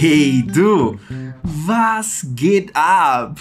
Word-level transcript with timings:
Hey 0.00 0.42
du, 0.42 0.96
was 1.66 2.24
geht 2.36 2.70
ab? 2.72 3.40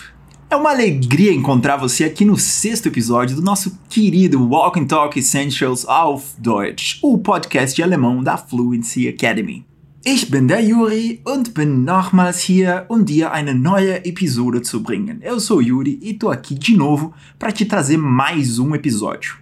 É 0.50 0.56
uma 0.56 0.72
alegria 0.72 1.32
encontrar 1.32 1.78
você 1.78 2.04
aqui 2.04 2.26
no 2.26 2.36
sexto 2.36 2.88
episódio 2.88 3.36
do 3.36 3.44
nosso 3.44 3.78
querido 3.88 4.44
Walk 4.44 4.80
and 4.80 4.88
Talk 4.88 5.20
Essentials 5.20 5.88
auf 5.88 6.34
Deutsch, 6.40 6.98
o 7.04 7.20
podcast 7.20 7.76
de 7.76 7.84
alemão 7.84 8.24
da 8.24 8.38
Fluency 8.38 9.08
Academy. 9.08 9.68
Ich 10.04 10.32
bin 10.32 10.48
der 10.48 10.68
Juri 10.68 11.22
und 11.28 11.54
bin 11.54 11.84
nochmals 11.84 12.40
hier, 12.50 12.88
um 12.90 13.04
dir 13.04 13.32
eine 13.32 13.54
neue 13.54 14.02
Episode 14.04 14.62
zu 14.62 14.80
bringen. 14.80 15.20
Eu 15.22 15.40
sou 15.40 15.62
Yuri 15.62 16.00
e 16.02 16.16
tô 16.16 16.32
aqui 16.32 16.56
de 16.56 16.76
novo 16.76 17.14
para 17.38 17.52
te 17.52 17.66
trazer 17.66 17.98
mais 17.98 18.58
um 18.58 18.74
episódio. 18.74 19.38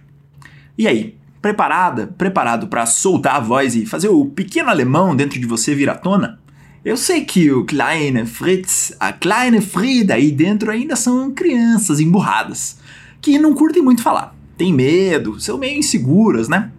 E 0.76 0.86
aí, 0.86 1.16
preparada, 1.40 2.08
preparado 2.08 2.66
para 2.66 2.84
soltar 2.84 3.36
a 3.36 3.40
voz 3.40 3.74
e 3.74 3.86
fazer 3.86 4.08
o 4.08 4.26
pequeno 4.26 4.68
alemão 4.68 5.16
dentro 5.16 5.40
de 5.40 5.46
você 5.46 5.74
vir 5.74 5.88
à 5.88 5.94
tona? 5.94 6.44
Eu 6.86 6.96
sei 6.96 7.24
que 7.24 7.50
o 7.50 7.64
Kleine 7.64 8.24
Fritz, 8.24 8.94
a 9.00 9.12
Kleine 9.12 9.60
Frida 9.60 10.14
aí 10.14 10.30
dentro 10.30 10.70
ainda 10.70 10.94
são 10.94 11.32
crianças 11.32 11.98
emburradas, 11.98 12.76
que 13.20 13.40
não 13.40 13.54
curtem 13.54 13.82
muito 13.82 14.04
falar, 14.04 14.36
têm 14.56 14.72
medo, 14.72 15.40
são 15.40 15.58
meio 15.58 15.80
inseguras, 15.80 16.48
né? 16.48 16.70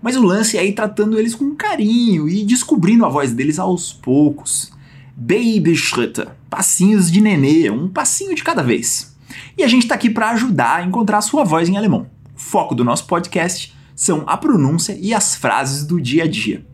Mas 0.00 0.14
o 0.16 0.22
lance 0.22 0.56
é 0.56 0.64
ir 0.64 0.72
tratando 0.72 1.18
eles 1.18 1.34
com 1.34 1.52
carinho 1.56 2.28
e 2.28 2.44
descobrindo 2.44 3.04
a 3.04 3.08
voz 3.08 3.32
deles 3.32 3.58
aos 3.58 3.92
poucos. 3.92 4.70
Baby 5.16 5.74
Schritte, 5.74 6.28
passinhos 6.48 7.10
de 7.10 7.20
nenê, 7.20 7.68
um 7.68 7.88
passinho 7.88 8.36
de 8.36 8.44
cada 8.44 8.62
vez. 8.62 9.16
E 9.58 9.64
a 9.64 9.68
gente 9.68 9.88
tá 9.88 9.96
aqui 9.96 10.08
para 10.08 10.30
ajudar 10.30 10.76
a 10.76 10.84
encontrar 10.84 11.18
a 11.18 11.22
sua 11.22 11.42
voz 11.42 11.68
em 11.68 11.76
alemão. 11.76 12.08
O 12.36 12.40
foco 12.40 12.72
do 12.72 12.84
nosso 12.84 13.08
podcast 13.08 13.74
são 13.96 14.22
a 14.28 14.36
pronúncia 14.36 14.96
e 15.00 15.12
as 15.12 15.34
frases 15.34 15.84
do 15.84 16.00
dia 16.00 16.22
a 16.22 16.28
dia. 16.28 16.64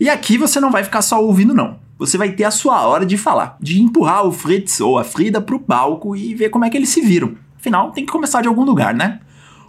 E 0.00 0.08
aqui 0.08 0.38
você 0.38 0.58
não 0.58 0.70
vai 0.70 0.82
ficar 0.82 1.02
só 1.02 1.22
ouvindo, 1.22 1.52
não. 1.52 1.89
Você 2.00 2.16
vai 2.16 2.32
ter 2.32 2.44
a 2.44 2.50
sua 2.50 2.86
hora 2.86 3.04
de 3.04 3.18
falar, 3.18 3.58
de 3.60 3.82
empurrar 3.82 4.24
o 4.24 4.32
Fritz 4.32 4.80
ou 4.80 4.98
a 4.98 5.04
Frida 5.04 5.38
pro 5.38 5.60
palco 5.60 6.16
e 6.16 6.34
ver 6.34 6.48
como 6.48 6.64
é 6.64 6.70
que 6.70 6.76
eles 6.78 6.88
se 6.88 7.02
viram. 7.02 7.34
Afinal, 7.58 7.90
tem 7.90 8.06
que 8.06 8.10
começar 8.10 8.40
de 8.40 8.48
algum 8.48 8.64
lugar, 8.64 8.94
né? 8.94 9.20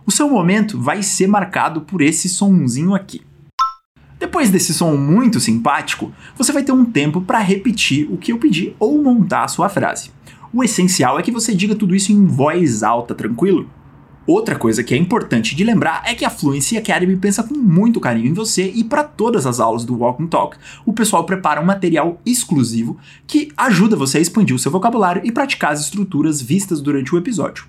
O 0.06 0.12
seu 0.12 0.30
momento 0.30 0.80
vai 0.80 1.04
ser 1.04 1.28
marcado 1.28 1.82
por 1.82 2.02
esse 2.02 2.30
sonzinho 2.30 2.96
aqui. 2.96 3.22
Depois 4.18 4.50
desse 4.50 4.74
som 4.74 4.96
muito 4.96 5.42
simpático, 5.42 6.14
você 6.38 6.54
vai 6.54 6.64
ter 6.64 6.72
um 6.72 6.86
tempo 6.86 7.20
para 7.20 7.40
repetir 7.40 8.10
o 8.10 8.16
que 8.16 8.32
eu 8.32 8.38
pedi 8.38 8.74
ou 8.80 9.04
montar 9.04 9.44
a 9.44 9.50
sua 9.50 9.68
frase. 9.68 10.12
O 10.54 10.64
essencial 10.64 11.20
é 11.20 11.22
que 11.22 11.32
você 11.32 11.54
diga 11.54 11.76
tudo 11.76 11.94
isso 11.94 12.14
em 12.14 12.26
voz 12.26 12.82
alta, 12.82 13.14
tranquilo? 13.14 13.70
Outra 14.26 14.56
coisa 14.56 14.84
que 14.84 14.94
é 14.94 14.98
importante 14.98 15.56
de 15.56 15.64
lembrar 15.64 16.04
é 16.06 16.14
que 16.14 16.24
a 16.24 16.30
Fluency 16.30 16.78
Academy 16.78 17.18
pensa 17.18 17.42
com 17.42 17.56
muito 17.56 18.00
carinho 18.00 18.28
em 18.28 18.34
você 18.34 18.72
e 18.76 18.84
para 18.84 19.04
todas 19.04 19.48
as 19.48 19.60
aulas 19.60 19.84
do 19.84 19.98
Walk 19.98 20.22
and 20.22 20.28
Talk, 20.28 20.58
o 20.86 20.94
pessoal 20.94 21.24
prepara 21.24 21.60
um 21.60 21.66
material 21.66 22.22
exclusivo 22.24 22.98
que 23.26 23.52
ajuda 23.58 23.96
você 23.96 24.20
a 24.20 24.22
expandir 24.22 24.56
o 24.56 24.60
seu 24.60 24.72
vocabulário 24.72 25.24
e 25.26 25.32
praticar 25.32 25.72
as 25.72 25.82
estruturas 25.82 26.40
vistas 26.40 26.82
durante 26.82 27.16
o 27.16 27.18
episódio. 27.18 27.66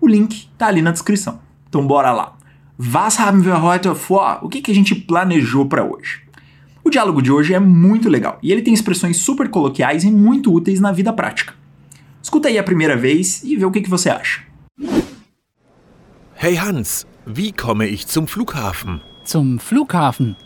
O 0.00 0.08
link 0.08 0.48
tá 0.58 0.66
ali 0.66 0.82
na 0.82 0.90
descrição. 0.90 1.38
Então 1.68 1.86
bora 1.86 2.10
lá. 2.10 2.36
Was 2.76 3.20
haben 3.20 3.44
wir 3.44 3.62
heute 3.62 3.88
vor? 3.90 4.40
O 4.42 4.48
que, 4.48 4.60
que 4.60 4.72
a 4.72 4.74
gente 4.74 4.96
planejou 4.96 5.66
para 5.66 5.84
hoje? 5.84 6.22
O 6.82 6.90
diálogo 6.90 7.22
de 7.22 7.30
hoje 7.30 7.54
é 7.54 7.60
muito 7.60 8.08
legal 8.08 8.38
e 8.42 8.50
ele 8.50 8.62
tem 8.62 8.74
expressões 8.74 9.16
super 9.18 9.48
coloquiais 9.48 10.02
e 10.02 10.10
muito 10.10 10.52
úteis 10.52 10.80
na 10.80 10.90
vida 10.90 11.12
prática. 11.12 11.54
Escuta 12.20 12.48
aí 12.48 12.58
a 12.58 12.64
primeira 12.64 12.96
vez 12.96 13.44
e 13.44 13.56
vê 13.56 13.64
o 13.64 13.70
que, 13.70 13.80
que 13.80 13.88
você 13.88 14.10
acha. 14.10 14.53
Hey 16.36 16.56
Hans, 16.56 17.06
wie 17.26 17.52
komme 17.52 17.86
ich 17.86 18.06
zum 18.06 18.26
Flughafen? 18.26 19.00
Zum 19.24 19.58
Flughafen. 19.58 20.36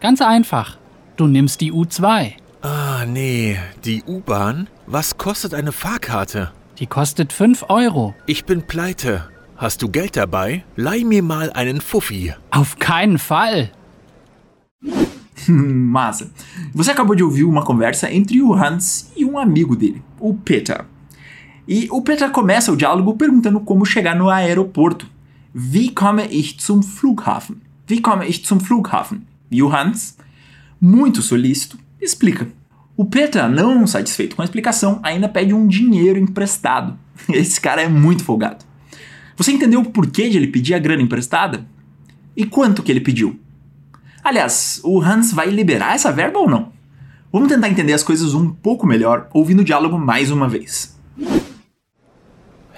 Ganz 0.00 0.20
einfach. 0.20 0.78
Du 1.16 1.26
nimmst 1.26 1.60
die 1.60 1.72
U2. 1.72 2.32
Ah, 2.62 3.04
nee, 3.06 3.58
die 3.84 4.02
U-Bahn? 4.06 4.68
Was 4.86 5.16
kostet 5.16 5.54
eine 5.54 5.72
Fahrkarte? 5.72 6.52
Die 6.78 6.86
kostet 6.86 7.32
5 7.32 7.66
Euro. 7.68 8.14
Ich 8.26 8.44
bin 8.44 8.62
pleite. 8.62 9.28
Hast 9.56 9.82
du 9.82 9.88
Geld 9.88 10.16
dabei? 10.16 10.64
Leih 10.76 11.04
mir 11.04 11.22
mal 11.22 11.50
einen 11.52 11.80
Fuffi. 11.80 12.34
Auf 12.50 12.78
keinen 12.78 13.18
Fall. 13.18 13.70
Massa. 15.48 16.30
Você 16.74 16.90
acabou 16.92 17.16
de 17.16 17.24
ouvir 17.24 17.44
uma 17.44 17.64
conversa 17.64 18.10
entre 18.12 18.40
o 18.42 18.54
Hans 18.54 19.10
e 19.16 19.24
um 19.24 19.38
amigo 19.38 19.74
dele, 19.74 20.02
o 20.18 20.34
Peter. 20.34 20.84
E 21.66 21.88
o 21.90 22.02
Peter 22.02 22.30
começa 22.30 22.70
o 22.72 22.76
diálogo 22.76 23.16
perguntando 23.16 23.60
como 23.60 23.84
chegar 23.84 24.14
no 24.14 24.28
aeroporto. 24.28 25.06
Wie 25.52 25.90
komme 25.90 26.26
ich 26.26 26.60
zum 26.60 26.82
Flughafen? 26.82 27.60
Wie 27.86 28.00
komme 28.00 28.26
ich 28.26 28.44
zum 28.44 28.60
Flughafen? 28.60 29.26
E 29.50 29.62
o 29.62 29.72
Hans, 29.72 30.16
muito 30.80 31.22
solícito, 31.22 31.76
explica. 32.00 32.46
O 32.96 33.04
Peter, 33.04 33.48
não 33.48 33.86
satisfeito 33.86 34.36
com 34.36 34.42
a 34.42 34.44
explicação, 34.44 35.00
ainda 35.02 35.28
pede 35.28 35.52
um 35.52 35.66
dinheiro 35.66 36.18
emprestado. 36.18 36.96
Esse 37.28 37.60
cara 37.60 37.82
é 37.82 37.88
muito 37.88 38.22
folgado. 38.22 38.64
Você 39.36 39.50
entendeu 39.50 39.80
o 39.80 39.90
porquê 39.90 40.28
de 40.28 40.36
ele 40.36 40.46
pedir 40.46 40.74
a 40.74 40.78
grana 40.78 41.02
emprestada? 41.02 41.66
E 42.36 42.44
quanto 42.44 42.82
que 42.82 42.92
ele 42.92 43.00
pediu? 43.00 43.40
Aliás, 44.22 44.80
o 44.84 45.00
Hans 45.00 45.32
vai 45.32 45.50
liberar 45.50 45.94
essa 45.94 46.12
verba 46.12 46.38
ou 46.38 46.48
não? 46.48 46.72
Vamos 47.32 47.48
tentar 47.48 47.68
entender 47.68 47.92
as 47.92 48.02
coisas 48.02 48.34
um 48.34 48.50
pouco 48.50 48.86
melhor 48.86 49.28
ouvindo 49.32 49.60
o 49.60 49.64
diálogo 49.64 49.98
mais 49.98 50.30
uma 50.30 50.48
vez. 50.48 50.96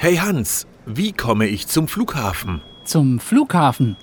Hey 0.01 0.17
Hans, 0.17 0.67
wie 0.87 1.13
komme 1.13 1.47
ich 1.47 1.69
zum 1.69 1.87
Flughafen? 1.87 2.61
Zum 2.85 3.21
Flughafen. 3.21 3.97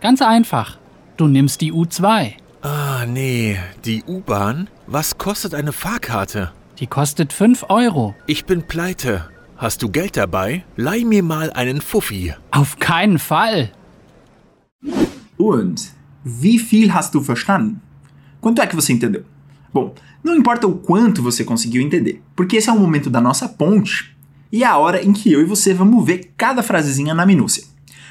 Ganz 0.00 0.20
einfach. 0.20 0.78
Du 1.16 1.26
nimmst 1.26 1.60
die 1.60 1.72
U2. 1.72 2.32
Ah, 2.62 3.06
nee, 3.06 3.58
die 3.84 4.02
U-Bahn? 4.06 4.68
Was 4.86 5.16
kostet 5.16 5.54
eine 5.54 5.72
Fahrkarte? 5.72 6.52
Die 6.80 6.86
kostet 6.86 7.32
5 7.32 7.66
Euro. 7.70 8.14
Ich 8.26 8.44
bin 8.44 8.62
pleite. 8.62 9.28
Hast 9.56 9.82
du 9.82 9.88
Geld 9.88 10.16
dabei? 10.16 10.64
Leih 10.76 11.04
mir 11.04 11.22
mal 11.22 11.50
einen 11.52 11.80
Fuffi. 11.80 12.34
Auf 12.50 12.78
keinen 12.78 13.18
Fall. 13.18 13.72
Und 15.36 15.90
wie 16.24 16.58
viel 16.58 16.92
hast 16.92 17.14
du 17.14 17.22
verstanden? 17.22 17.80
Quanto 18.40 18.60
é 18.60 18.66
que 18.66 18.76
você 18.76 18.92
entendeu? 18.92 19.24
Bom, 19.72 19.94
não 20.22 20.36
importa 20.36 20.66
o 20.66 20.76
quanto 20.76 21.22
você 21.22 21.44
conseguiu 21.44 21.82
entender, 21.82 22.22
porque 22.36 22.56
esse 22.56 22.68
é 22.68 22.72
o 22.72 22.78
momento 22.78 23.10
da 23.10 23.20
nossa 23.20 23.48
ponte 23.48 24.16
e 24.50 24.64
a 24.64 24.76
hora 24.76 25.04
em 25.04 25.12
que 25.12 25.32
eu 25.32 25.40
e 25.40 25.44
você 25.44 25.74
vamos 25.74 26.04
ver 26.04 26.32
cada 26.36 26.62
frasezinha 26.62 27.14
na 27.14 27.26
minúcia. 27.26 27.64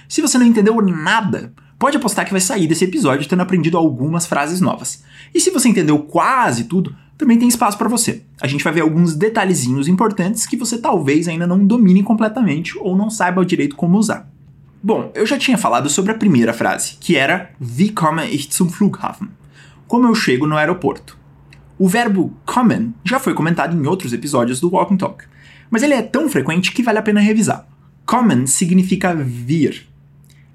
Se 0.07 0.21
você 0.21 0.37
não 0.37 0.45
entendeu 0.45 0.81
nada, 0.81 1.53
pode 1.77 1.97
apostar 1.97 2.25
que 2.25 2.31
vai 2.31 2.41
sair 2.41 2.67
desse 2.67 2.85
episódio 2.85 3.27
tendo 3.27 3.41
aprendido 3.41 3.77
algumas 3.77 4.25
frases 4.25 4.61
novas. 4.61 5.03
E 5.33 5.39
se 5.39 5.51
você 5.51 5.69
entendeu 5.69 5.99
quase 5.99 6.65
tudo, 6.65 6.95
também 7.17 7.37
tem 7.37 7.47
espaço 7.47 7.77
para 7.77 7.89
você. 7.89 8.21
A 8.39 8.47
gente 8.47 8.63
vai 8.63 8.71
ver 8.71 8.81
alguns 8.81 9.15
detalhezinhos 9.15 9.87
importantes 9.87 10.45
que 10.45 10.55
você 10.55 10.77
talvez 10.77 11.27
ainda 11.27 11.47
não 11.47 11.65
domine 11.65 12.03
completamente 12.03 12.77
ou 12.77 12.95
não 12.95 13.09
saiba 13.09 13.45
direito 13.45 13.75
como 13.75 13.97
usar. 13.97 14.29
Bom, 14.81 15.11
eu 15.15 15.25
já 15.25 15.37
tinha 15.37 15.57
falado 15.57 15.89
sobre 15.89 16.11
a 16.11 16.15
primeira 16.15 16.53
frase, 16.53 16.97
que 16.99 17.15
era 17.15 17.49
Wie 17.59 17.89
komme 17.89 18.25
ich 18.27 18.53
zum 18.53 18.69
Flughafen? 18.69 19.29
Como 19.87 20.07
eu 20.07 20.13
chego 20.13 20.45
no 20.45 20.55
aeroporto? 20.55 21.17
O 21.79 21.87
verbo 21.87 22.33
kommen 22.45 22.93
já 23.03 23.19
foi 23.19 23.33
comentado 23.33 23.75
em 23.75 23.87
outros 23.87 24.13
episódios 24.13 24.59
do 24.59 24.69
Walk 24.69 24.93
and 24.93 24.97
Talk, 24.97 25.25
mas 25.69 25.83
ele 25.83 25.93
é 25.93 26.01
tão 26.01 26.29
frequente 26.29 26.71
que 26.71 26.83
vale 26.83 26.99
a 26.99 27.01
pena 27.01 27.19
revisar. 27.19 27.67
Kommen 28.05 28.47
significa 28.47 29.13
vir. 29.13 29.87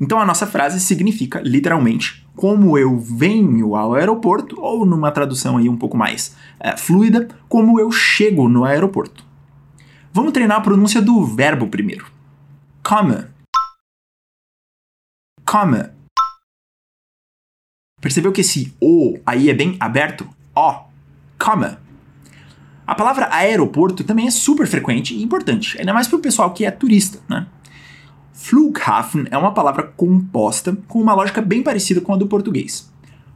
Então 0.00 0.18
a 0.18 0.26
nossa 0.26 0.46
frase 0.46 0.80
significa 0.80 1.40
literalmente 1.40 2.22
como 2.34 2.78
eu 2.78 2.98
venho 2.98 3.76
ao 3.76 3.94
aeroporto, 3.94 4.60
ou 4.60 4.86
numa 4.86 5.12
tradução 5.12 5.58
aí 5.58 5.68
um 5.68 5.76
pouco 5.76 5.96
mais 5.96 6.36
é, 6.58 6.76
fluida, 6.76 7.28
como 7.48 7.78
eu 7.78 7.90
chego 7.90 8.48
no 8.48 8.64
aeroporto. 8.64 9.24
Vamos 10.12 10.32
treinar 10.32 10.58
a 10.58 10.62
pronúncia 10.62 11.00
do 11.00 11.24
verbo 11.24 11.68
primeiro. 11.68 12.06
Komme. 12.82 13.26
Komme. 15.44 15.90
Percebeu 18.00 18.32
que 18.32 18.40
esse 18.40 18.74
O 18.80 19.18
aí 19.24 19.48
é 19.48 19.54
bem 19.54 19.76
aberto? 19.78 20.28
Ó. 20.54 20.86
Komme. 21.38 21.81
A 22.86 22.94
palavra 22.94 23.28
aeroporto 23.32 24.04
também 24.04 24.26
é 24.26 24.30
super 24.30 24.66
frequente 24.66 25.14
e 25.14 25.22
importante, 25.22 25.78
ainda 25.78 25.94
mais 25.94 26.08
para 26.08 26.18
o 26.18 26.22
pessoal 26.22 26.52
que 26.52 26.64
é 26.64 26.70
turista, 26.70 27.20
né? 27.28 27.46
Flughafen 28.32 29.26
é 29.30 29.38
uma 29.38 29.54
palavra 29.54 29.84
composta 29.84 30.76
com 30.88 31.00
uma 31.00 31.14
lógica 31.14 31.40
bem 31.40 31.62
parecida 31.62 32.00
com 32.00 32.12
a 32.12 32.16
do 32.16 32.26
português. 32.26 32.90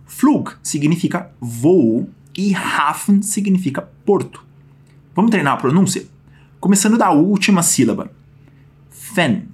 Flug 0.04 0.52
significa 0.62 1.32
voo 1.40 2.08
e 2.36 2.54
Hafen 2.54 3.22
significa 3.22 3.82
porto. 4.04 4.44
Vamos 5.14 5.30
treinar 5.30 5.54
a 5.54 5.56
pronúncia? 5.56 6.06
Começando 6.60 6.98
da 6.98 7.10
última 7.10 7.62
sílaba. 7.62 8.10
Fen. 8.90 9.48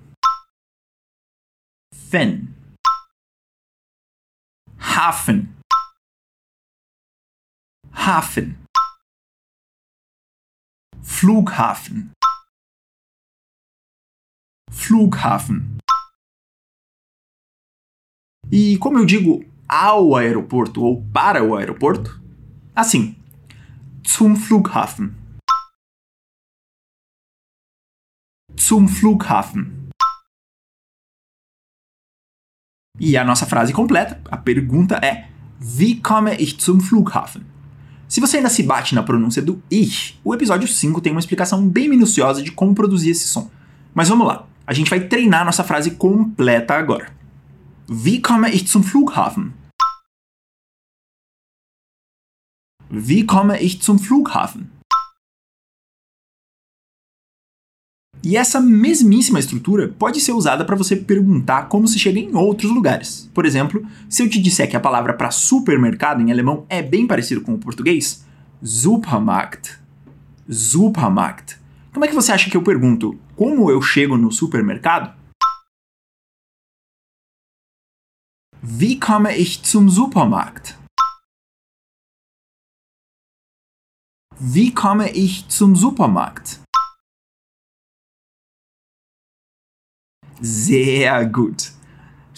Fen. 1.92 2.48
Hafen. 4.78 5.48
Hafen. 7.92 8.61
Flughafen. 11.02 12.12
Flughafen. 14.70 15.78
E 18.50 18.78
como 18.78 18.98
eu 18.98 19.04
digo 19.04 19.44
ao 19.68 20.14
aeroporto 20.14 20.82
ou 20.82 21.04
para 21.12 21.42
o 21.42 21.56
aeroporto? 21.56 22.22
Assim. 22.74 23.16
Zum 24.06 24.36
Flughafen. 24.36 25.12
Zum 28.56 28.86
Flughafen. 28.86 29.88
E 33.00 33.16
a 33.16 33.24
nossa 33.24 33.46
frase 33.46 33.72
completa, 33.72 34.20
a 34.30 34.36
pergunta 34.36 34.96
é: 35.04 35.28
Wie 35.58 36.00
komme 36.00 36.36
ich 36.36 36.60
zum 36.60 36.80
Flughafen? 36.80 37.51
Se 38.12 38.20
você 38.20 38.36
ainda 38.36 38.50
se 38.50 38.62
bate 38.62 38.94
na 38.94 39.02
pronúncia 39.02 39.40
do 39.40 39.62
ich, 39.70 40.20
o 40.22 40.34
episódio 40.34 40.68
5 40.68 41.00
tem 41.00 41.12
uma 41.12 41.18
explicação 41.18 41.66
bem 41.66 41.88
minuciosa 41.88 42.42
de 42.42 42.52
como 42.52 42.74
produzir 42.74 43.08
esse 43.08 43.26
som. 43.26 43.50
Mas 43.94 44.10
vamos 44.10 44.26
lá, 44.26 44.46
a 44.66 44.74
gente 44.74 44.90
vai 44.90 45.00
treinar 45.00 45.46
nossa 45.46 45.64
frase 45.64 45.92
completa 45.92 46.74
agora. 46.74 47.10
Wie 47.88 48.20
komme 48.20 48.50
ich 48.50 48.68
zum 48.68 48.82
Flughafen? 48.82 49.54
Wie 52.90 53.24
komme 53.24 53.58
ich 53.62 53.80
zum 53.80 53.98
Flughafen? 53.98 54.70
E 58.24 58.36
essa 58.36 58.60
mesmíssima 58.60 59.40
estrutura 59.40 59.88
pode 59.88 60.20
ser 60.20 60.32
usada 60.32 60.64
para 60.64 60.76
você 60.76 60.94
perguntar 60.94 61.68
como 61.68 61.88
se 61.88 61.98
chega 61.98 62.20
em 62.20 62.36
outros 62.36 62.70
lugares. 62.70 63.28
Por 63.34 63.44
exemplo, 63.44 63.84
se 64.08 64.22
eu 64.22 64.28
te 64.30 64.40
disser 64.40 64.70
que 64.70 64.76
a 64.76 64.80
palavra 64.80 65.12
para 65.12 65.32
supermercado 65.32 66.20
em 66.20 66.30
alemão 66.30 66.64
é 66.68 66.80
bem 66.80 67.04
parecido 67.04 67.40
com 67.40 67.54
o 67.54 67.58
português, 67.58 68.24
Supermarkt. 68.62 69.76
Supermarkt. 70.48 71.58
Como 71.92 72.04
é 72.04 72.08
que 72.08 72.14
você 72.14 72.30
acha 72.30 72.48
que 72.48 72.56
eu 72.56 72.62
pergunto 72.62 73.18
como 73.34 73.68
eu 73.68 73.82
chego 73.82 74.16
no 74.16 74.30
supermercado? 74.30 75.12
Wie 78.62 79.00
komme 79.00 79.36
ich 79.36 79.60
zum 79.64 79.88
Supermarkt? 79.88 80.76
Wie 84.38 84.70
komme 84.70 85.10
ich 85.10 85.48
zum 85.48 85.74
Supermarkt? 85.74 86.62
Sehr 90.42 91.24
gut. 91.30 91.72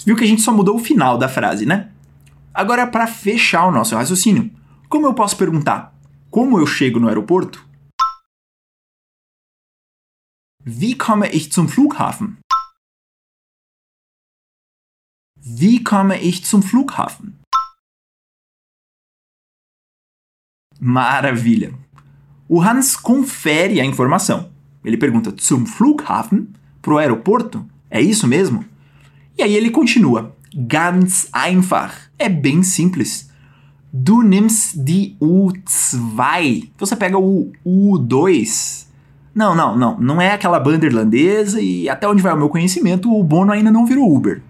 Viu 0.04 0.14
que 0.14 0.24
a 0.24 0.26
gente 0.26 0.42
só 0.42 0.52
mudou 0.52 0.76
o 0.76 0.84
final 0.84 1.16
da 1.16 1.28
frase, 1.28 1.64
né? 1.64 1.90
Agora, 2.52 2.86
para 2.86 3.06
fechar 3.06 3.66
o 3.66 3.72
nosso 3.72 3.96
raciocínio, 3.96 4.50
como 4.88 5.06
eu 5.06 5.14
posso 5.14 5.36
perguntar 5.36 5.94
como 6.34 6.58
eu 6.58 6.66
chego 6.66 6.98
no 6.98 7.06
aeroporto? 7.06 7.64
Wie 10.64 10.96
komme 10.96 11.28
ich 11.28 11.52
zum 11.52 11.68
Flughafen? 11.68 12.38
Wie 15.36 15.84
komme 15.84 16.20
ich 16.20 16.44
zum 16.44 16.60
Flughafen? 16.60 17.38
Maravilha! 20.80 21.72
O 22.48 22.60
Hans 22.60 22.96
confere 22.96 23.80
a 23.80 23.84
informação. 23.84 24.52
Ele 24.84 24.98
pergunta 24.98 25.32
zum 25.36 25.66
Flughafen, 25.66 26.52
pro 26.82 26.98
aeroporto, 26.98 27.64
é 27.94 28.02
isso 28.02 28.26
mesmo? 28.26 28.64
E 29.38 29.42
aí 29.44 29.54
ele 29.54 29.70
continua. 29.70 30.34
Ganz 30.52 31.28
einfach. 31.32 31.92
É 32.18 32.28
bem 32.28 32.64
simples. 32.64 33.30
Du 33.92 34.20
nimmst 34.20 34.74
die 34.76 35.16
U2. 35.22 36.70
Você 36.76 36.96
pega 36.96 37.16
o 37.16 37.52
U2. 37.64 38.86
Não, 39.32 39.54
não, 39.54 39.78
não. 39.78 39.96
Não 40.00 40.20
é 40.20 40.32
aquela 40.32 40.58
banda 40.58 40.86
irlandesa 40.86 41.60
e 41.60 41.88
até 41.88 42.08
onde 42.08 42.20
vai 42.20 42.34
o 42.34 42.36
meu 42.36 42.48
conhecimento, 42.48 43.14
o 43.16 43.22
Bono 43.22 43.52
ainda 43.52 43.70
não 43.70 43.86
virou 43.86 44.12
Uber. 44.12 44.42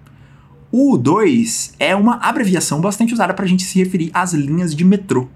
O 0.72 0.96
U2 0.96 1.74
é 1.78 1.94
uma 1.94 2.16
abreviação 2.16 2.80
bastante 2.80 3.12
usada 3.12 3.34
para 3.34 3.44
a 3.44 3.48
gente 3.48 3.64
se 3.64 3.78
referir 3.78 4.10
às 4.14 4.32
linhas 4.32 4.74
de 4.74 4.86
metrô. 4.86 5.28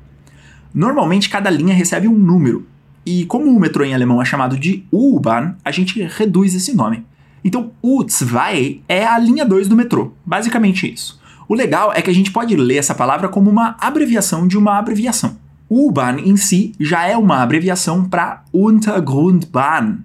Normalmente 0.73 1.29
cada 1.29 1.51
linha 1.51 1.75
recebe 1.75 2.09
um 2.09 2.19
número, 2.19 2.67
e 3.05 3.27
como 3.27 3.51
o 3.51 3.61
metrô 3.61 3.85
em 3.85 3.95
alemão 3.95 4.21
é 4.21 4.25
chamado 4.25 4.59
de 4.59 4.87
U-Bahn, 4.91 5.55
a 5.63 5.71
gente 5.71 6.03
reduz 6.03 6.55
esse 6.55 6.75
nome. 6.75 7.05
Então, 7.45 7.71
U2 7.83 8.81
é 8.89 9.07
a 9.07 9.19
linha 9.19 9.45
2 9.45 9.69
do 9.69 9.77
metrô, 9.77 10.13
basicamente 10.25 10.93
isso. 10.93 11.21
O 11.49 11.55
legal 11.55 11.93
é 11.95 12.03
que 12.03 12.11
a 12.11 12.15
gente 12.15 12.31
pode 12.31 12.55
ler 12.57 12.77
essa 12.77 12.95
palavra 12.95 13.29
como 13.29 13.51
uma 13.51 13.77
abreviação 13.81 14.47
de 14.47 14.59
uma 14.59 14.79
abreviação. 14.79 15.39
U-Bahn 15.71 16.19
em 16.19 16.37
si 16.37 16.73
já 16.79 17.07
é 17.07 17.17
uma 17.17 17.43
abreviação 17.43 18.05
para 18.05 18.43
Untergrundbahn. 18.53 19.99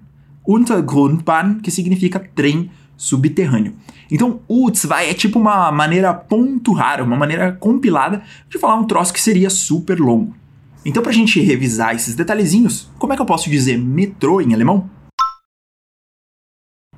Untergrundbahn, 0.46 1.60
que 1.62 1.70
significa 1.70 2.18
trem 2.18 2.70
subterrâneo. 2.96 3.74
Então, 4.10 4.40
U2 4.48 4.90
é 4.92 5.14
tipo 5.14 5.38
uma 5.38 5.72
maneira 5.72 6.12
ponto 6.14 6.72
rara, 6.72 7.02
uma 7.02 7.16
maneira 7.16 7.52
compilada 7.52 8.22
de 8.48 8.58
falar 8.58 8.76
um 8.76 8.84
troço 8.84 9.12
que 9.12 9.20
seria 9.20 9.50
super 9.50 9.98
longo. 9.98 10.34
Então, 10.84 11.02
para 11.02 11.12
a 11.12 11.14
gente 11.14 11.40
revisar 11.40 11.94
esses 11.94 12.14
detalhezinhos, 12.14 12.90
como 12.98 13.12
é 13.12 13.16
que 13.16 13.22
eu 13.22 13.26
posso 13.26 13.48
dizer 13.48 13.78
metrô 13.78 14.40
em 14.40 14.52
alemão? 14.52 14.88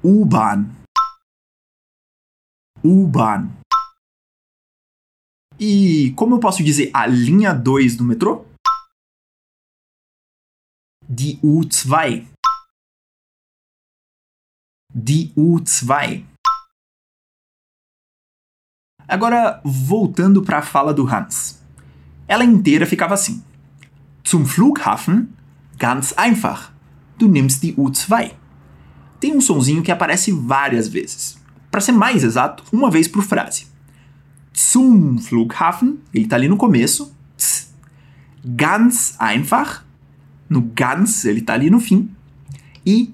U-Bahn. 0.07 0.71
U-Bahn. 2.85 3.51
E 5.59 6.13
como 6.15 6.37
eu 6.37 6.39
posso 6.39 6.63
dizer 6.63 6.93
a 6.95 7.09
linha 7.09 7.53
2 7.53 7.97
do 7.97 8.05
metrô? 8.05 8.47
Die 11.09 11.41
U2. 11.43 12.25
Die 14.95 15.35
U2. 15.35 16.25
Agora, 19.09 19.61
voltando 19.65 20.45
para 20.45 20.59
a 20.59 20.63
fala 20.63 20.95
do 20.95 21.05
Hans. 21.05 21.61
Ela 22.29 22.45
inteira 22.45 22.87
ficava 22.87 23.15
assim: 23.15 23.45
Zum 24.25 24.47
Flughafen? 24.47 25.35
Ganz 25.77 26.17
einfach. 26.17 26.73
Du 27.19 27.27
nimmst 27.27 27.61
die 27.65 27.75
U2 27.75 28.46
tem 29.27 29.37
um 29.37 29.41
sonzinho 29.41 29.83
que 29.83 29.91
aparece 29.91 30.31
várias 30.31 30.87
vezes. 30.87 31.37
Para 31.69 31.81
ser 31.81 31.91
mais 31.91 32.23
exato, 32.23 32.63
uma 32.73 32.89
vez 32.89 33.09
por 33.09 33.25
frase. 33.25 33.67
Zum 34.57 35.19
Flughafen, 35.19 35.99
ele 36.15 36.25
está 36.25 36.37
ali 36.37 36.49
no 36.49 36.57
começo. 36.57 37.13
Tz. 37.37 37.75
Ganz 38.45 39.17
einfach, 39.19 39.81
no 40.49 40.63
ganz, 40.63 41.25
ele 41.25 41.41
está 41.41 41.55
ali 41.55 41.69
no 41.69 41.81
fim. 41.81 42.09
E 42.87 43.13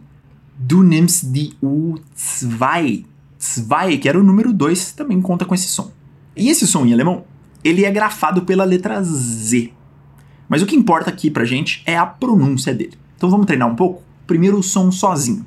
du 0.59 0.82
nimmst 0.82 1.25
die 1.32 1.56
U2. 1.62 3.06
Zwei, 3.38 3.97
que 3.97 4.09
era 4.09 4.20
o 4.20 4.23
número 4.23 4.53
2, 4.53 4.93
também 4.93 5.20
conta 5.20 5.47
com 5.47 5.55
esse 5.55 5.67
som. 5.67 5.91
E 6.37 6.50
esse 6.50 6.67
som 6.67 6.85
em 6.85 6.93
alemão, 6.93 7.25
ele 7.64 7.87
é 7.87 7.91
grafado 7.91 8.42
pela 8.42 8.64
letra 8.64 9.02
Z. 9.02 9.73
Mas 10.47 10.61
o 10.61 10.66
que 10.66 10.76
importa 10.76 11.09
aqui 11.09 11.31
pra 11.31 11.47
gente 11.47 11.83
é 11.87 11.97
a 11.97 12.04
pronúncia 12.04 12.75
dele. 12.75 12.99
Então 13.16 13.31
vamos 13.31 13.47
treinar 13.47 13.66
um 13.66 13.75
pouco? 13.75 14.02
Primeiro 14.26 14.59
o 14.59 14.62
som 14.62 14.92
sozinho. 14.92 15.47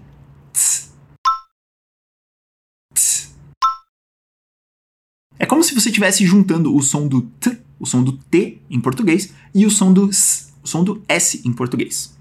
É 5.37 5.45
como 5.45 5.63
se 5.63 5.75
você 5.75 5.89
estivesse 5.89 6.25
juntando 6.25 6.75
o 6.75 6.81
som 6.81 7.07
do 7.07 7.21
T, 7.21 7.61
o 7.79 7.85
som 7.85 8.03
do 8.03 8.17
T 8.17 8.61
em 8.69 8.79
português, 8.79 9.33
e 9.53 9.65
o 9.65 9.69
som 9.69 9.91
do 9.91 10.09
S, 10.09 10.53
o 10.63 10.67
som 10.67 10.83
do 10.83 11.03
S 11.07 11.41
em 11.45 11.53
português. 11.53 12.17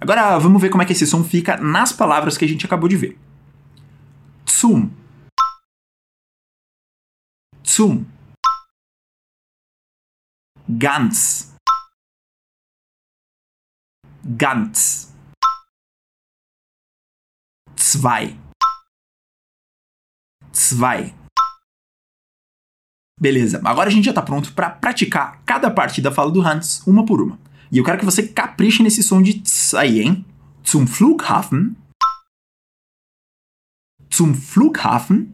Agora 0.00 0.38
vamos 0.38 0.62
ver 0.62 0.70
como 0.70 0.82
é 0.82 0.86
que 0.86 0.92
esse 0.92 1.06
som 1.06 1.22
fica 1.22 1.56
nas 1.58 1.92
palavras 1.92 2.38
que 2.38 2.44
a 2.44 2.48
gente 2.48 2.64
acabou 2.64 2.88
de 2.88 2.96
ver. 2.96 3.18
Zum. 4.48 4.90
Zum. 7.62 8.06
Ganz. 10.68 11.52
Ganz. 14.24 15.09
Zwei. 17.76 18.38
Zwei. 20.52 21.14
Beleza, 23.20 23.60
agora 23.64 23.88
a 23.88 23.92
gente 23.92 24.06
já 24.06 24.12
está 24.12 24.22
pronto 24.22 24.52
para 24.54 24.70
praticar 24.70 25.42
cada 25.44 25.70
parte 25.70 26.00
da 26.00 26.10
fala 26.10 26.30
do 26.30 26.40
Hans 26.40 26.86
uma 26.86 27.04
por 27.04 27.20
uma. 27.20 27.38
E 27.70 27.78
eu 27.78 27.84
quero 27.84 27.98
que 27.98 28.04
você 28.04 28.26
capriche 28.26 28.82
nesse 28.82 29.02
som 29.02 29.22
de 29.22 29.40
tss 29.42 29.74
aí, 29.74 30.00
hein? 30.00 30.24
Zum 30.64 30.86
Flughafen. 30.86 31.76
Zum 34.12 34.34
Flughafen. 34.34 35.32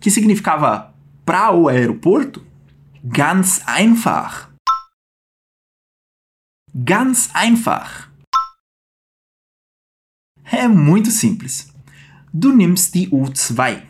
Que 0.00 0.10
significava 0.10 0.92
para 1.24 1.52
o 1.52 1.68
aeroporto. 1.68 2.44
Ganz 3.04 3.66
einfach. 3.66 4.52
Ganz 6.74 7.30
einfach. 7.34 8.11
É 10.44 10.66
muito 10.68 11.10
simples. 11.10 11.72
Du 12.32 12.54
nimmst 12.54 12.92
die 12.92 13.08
U2. 13.10 13.86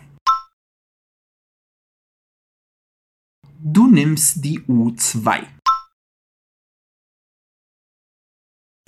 Du 3.58 3.86
nimmst 3.88 4.40
die 4.40 4.60
U2. 4.68 5.48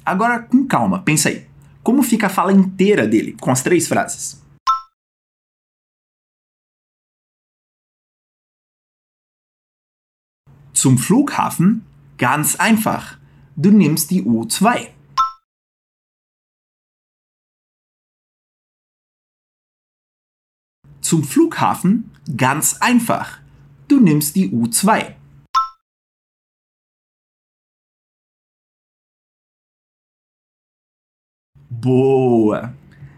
Agora, 0.05 0.43
com 0.43 0.67
calma, 0.67 1.03
pensa 1.03 1.29
aí. 1.29 1.49
Como 1.83 2.03
fica 2.03 2.27
a 2.27 2.31
fala 2.31 2.53
inteira 2.53 3.07
dele, 3.07 3.37
com 3.41 3.51
as 3.51 3.63
três 3.63 3.87
frases? 3.87 4.43
Zum 10.75 10.99
Flughafen, 10.99 11.83
Ganz 12.17 12.57
einfach. 12.61 13.19
Du 13.57 13.71
nimmst 13.71 14.11
die 14.11 14.23
U2. 14.23 14.94
Zum 21.15 21.23
Flughafen 21.23 22.11
ganz 22.37 22.79
einfach. 22.81 23.39
Du 23.87 24.01
nimmst 24.01 24.35
die 24.35 24.49
U2. 24.49 25.15
Boa! 31.71 32.75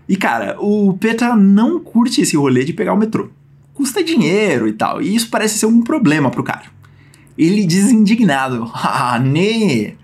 E 0.07 0.15
cara, 0.19 0.61
o 0.61 0.93
Petra 0.99 1.35
não 1.35 1.81
curte 1.81 2.21
esse 2.21 2.37
rolê 2.37 2.67
de 2.67 2.75
pegar 2.75 2.93
o 2.93 2.99
metrô. 2.99 3.31
Custa 3.73 4.05
dinheiro 4.05 4.69
e 4.69 4.75
tal, 4.75 5.01
e 5.01 5.15
isso 5.15 5.31
parece 5.31 5.59
ser 5.59 5.65
um 5.65 5.81
problema 5.81 6.31
pro 6.31 6.45
cara. 6.45 6.67
Ele 7.39 7.65
diz 7.65 7.91
indignado: 7.91 8.71
Ah, 8.77 9.19
né? 9.19 9.95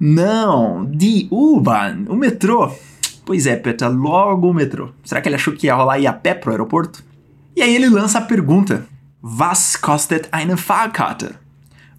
Não, 0.00 0.84
de 0.84 1.28
U-Bahn, 1.30 2.06
o 2.08 2.16
metrô. 2.16 2.74
Pois 3.24 3.46
é, 3.46 3.54
Petra, 3.54 3.86
logo 3.86 4.50
o 4.50 4.54
metrô. 4.54 4.88
Será 5.04 5.20
que 5.20 5.28
ele 5.28 5.36
achou 5.36 5.54
que 5.54 5.68
ia 5.68 5.76
rolar 5.76 6.00
ir 6.00 6.08
a 6.08 6.12
pé 6.12 6.34
pro 6.34 6.50
aeroporto? 6.50 7.08
E 7.60 7.62
aí 7.62 7.74
ele 7.74 7.90
lança 7.90 8.20
a 8.20 8.22
pergunta: 8.22 8.88
Was 9.20 9.76
kostet 9.76 10.30
eine 10.32 10.56
Fahrkarte? 10.56 11.38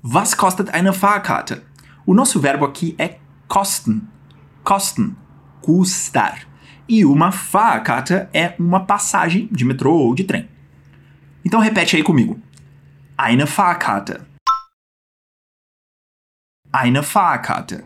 Was 0.03 0.33
kostet 0.33 0.73
eine 0.73 0.91
Fahrkarte? 0.91 1.61
O 2.03 2.15
nosso 2.15 2.39
verbo 2.39 2.65
aqui 2.65 2.95
é 2.97 3.19
kosten. 3.47 4.01
Kosten, 4.63 5.15
custar. 5.61 6.47
E 6.89 7.05
uma 7.05 7.31
Fahrkarte 7.31 8.27
é 8.33 8.55
uma 8.57 8.87
passagem 8.87 9.47
de 9.51 9.63
metrô 9.63 9.93
ou 9.93 10.15
de 10.15 10.23
trem. 10.23 10.49
Então 11.45 11.59
repete 11.59 11.95
aí 11.95 12.01
comigo. 12.01 12.41
Eine 13.15 13.45
Fahrkarte. 13.45 14.19
Eine 16.73 17.03
Fahrkarte. 17.03 17.85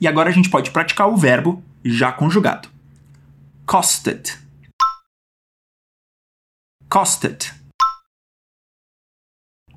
E 0.00 0.08
agora 0.08 0.30
a 0.30 0.32
gente 0.32 0.48
pode 0.48 0.70
praticar 0.70 1.06
o 1.10 1.18
verbo 1.18 1.62
já 1.84 2.10
conjugado. 2.10 2.70
Kostet. 3.66 4.45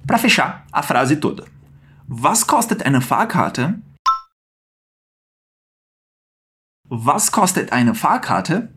Para 0.08 0.18
fechar 0.18 0.66
a 0.72 0.82
frase 0.82 1.18
toda. 1.18 1.46
Was 2.08 2.46
kostet 2.46 2.82
eine 2.86 3.02
Fahrkarte? 3.02 3.78
Was 6.90 7.30
kostet 7.30 7.74
eine 7.74 7.94
Fahrkarte? 7.94 8.70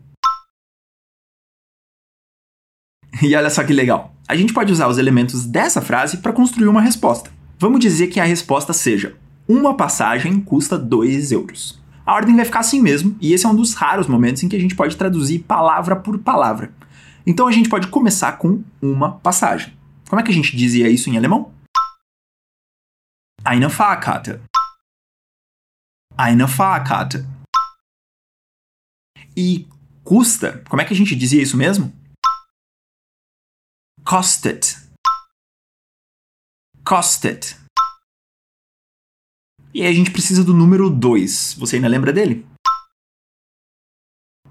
E 3.21 3.33
olha 3.33 3.49
só 3.49 3.63
que 3.63 3.71
legal. 3.71 4.13
A 4.27 4.35
gente 4.35 4.53
pode 4.53 4.73
usar 4.73 4.89
os 4.89 4.97
elementos 4.97 5.45
dessa 5.45 5.81
frase 5.81 6.17
para 6.17 6.33
construir 6.33 6.67
uma 6.67 6.81
resposta. 6.81 7.31
Vamos 7.57 7.79
dizer 7.79 8.07
que 8.07 8.19
a 8.19 8.25
resposta 8.25 8.73
seja: 8.73 9.17
uma 9.47 9.77
passagem 9.77 10.41
custa 10.41 10.77
2 10.77 11.31
euros. 11.31 11.81
A 12.05 12.13
ordem 12.13 12.35
vai 12.35 12.43
ficar 12.43 12.59
assim 12.59 12.81
mesmo, 12.81 13.17
e 13.21 13.31
esse 13.31 13.45
é 13.45 13.49
um 13.49 13.55
dos 13.55 13.73
raros 13.73 14.07
momentos 14.07 14.43
em 14.43 14.49
que 14.49 14.57
a 14.57 14.59
gente 14.59 14.75
pode 14.75 14.97
traduzir 14.97 15.39
palavra 15.39 15.95
por 15.95 16.19
palavra. 16.19 16.73
Então 17.25 17.47
a 17.47 17.51
gente 17.51 17.69
pode 17.69 17.89
começar 17.89 18.37
com 18.37 18.63
uma 18.81 19.19
passagem. 19.19 19.77
Como 20.09 20.19
é 20.19 20.23
que 20.23 20.31
a 20.31 20.33
gente 20.33 20.55
dizia 20.55 20.89
isso 20.89 21.09
em 21.09 21.17
alemão? 21.17 21.53
Eine 23.45 23.69
Fahrkarte. 23.69 24.41
Eine 26.17 26.47
Fahrkarte. 26.47 27.17
E 29.35 29.67
custa, 30.03 30.63
como 30.69 30.81
é 30.81 30.85
que 30.85 30.93
a 30.93 30.95
gente 30.95 31.15
dizia 31.15 31.41
isso 31.41 31.57
mesmo? 31.57 31.91
Kostet. 34.05 34.75
Kostet. 36.85 37.57
E 39.73 39.81
aí 39.81 39.87
a 39.87 39.93
gente 39.93 40.11
precisa 40.11 40.43
do 40.43 40.53
número 40.53 40.89
2. 40.89 41.55
Você 41.55 41.77
ainda 41.77 41.87
lembra 41.87 42.13
dele? 42.13 42.45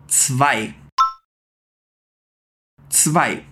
Zwei. 0.09 0.82
Zwei. 2.93 3.47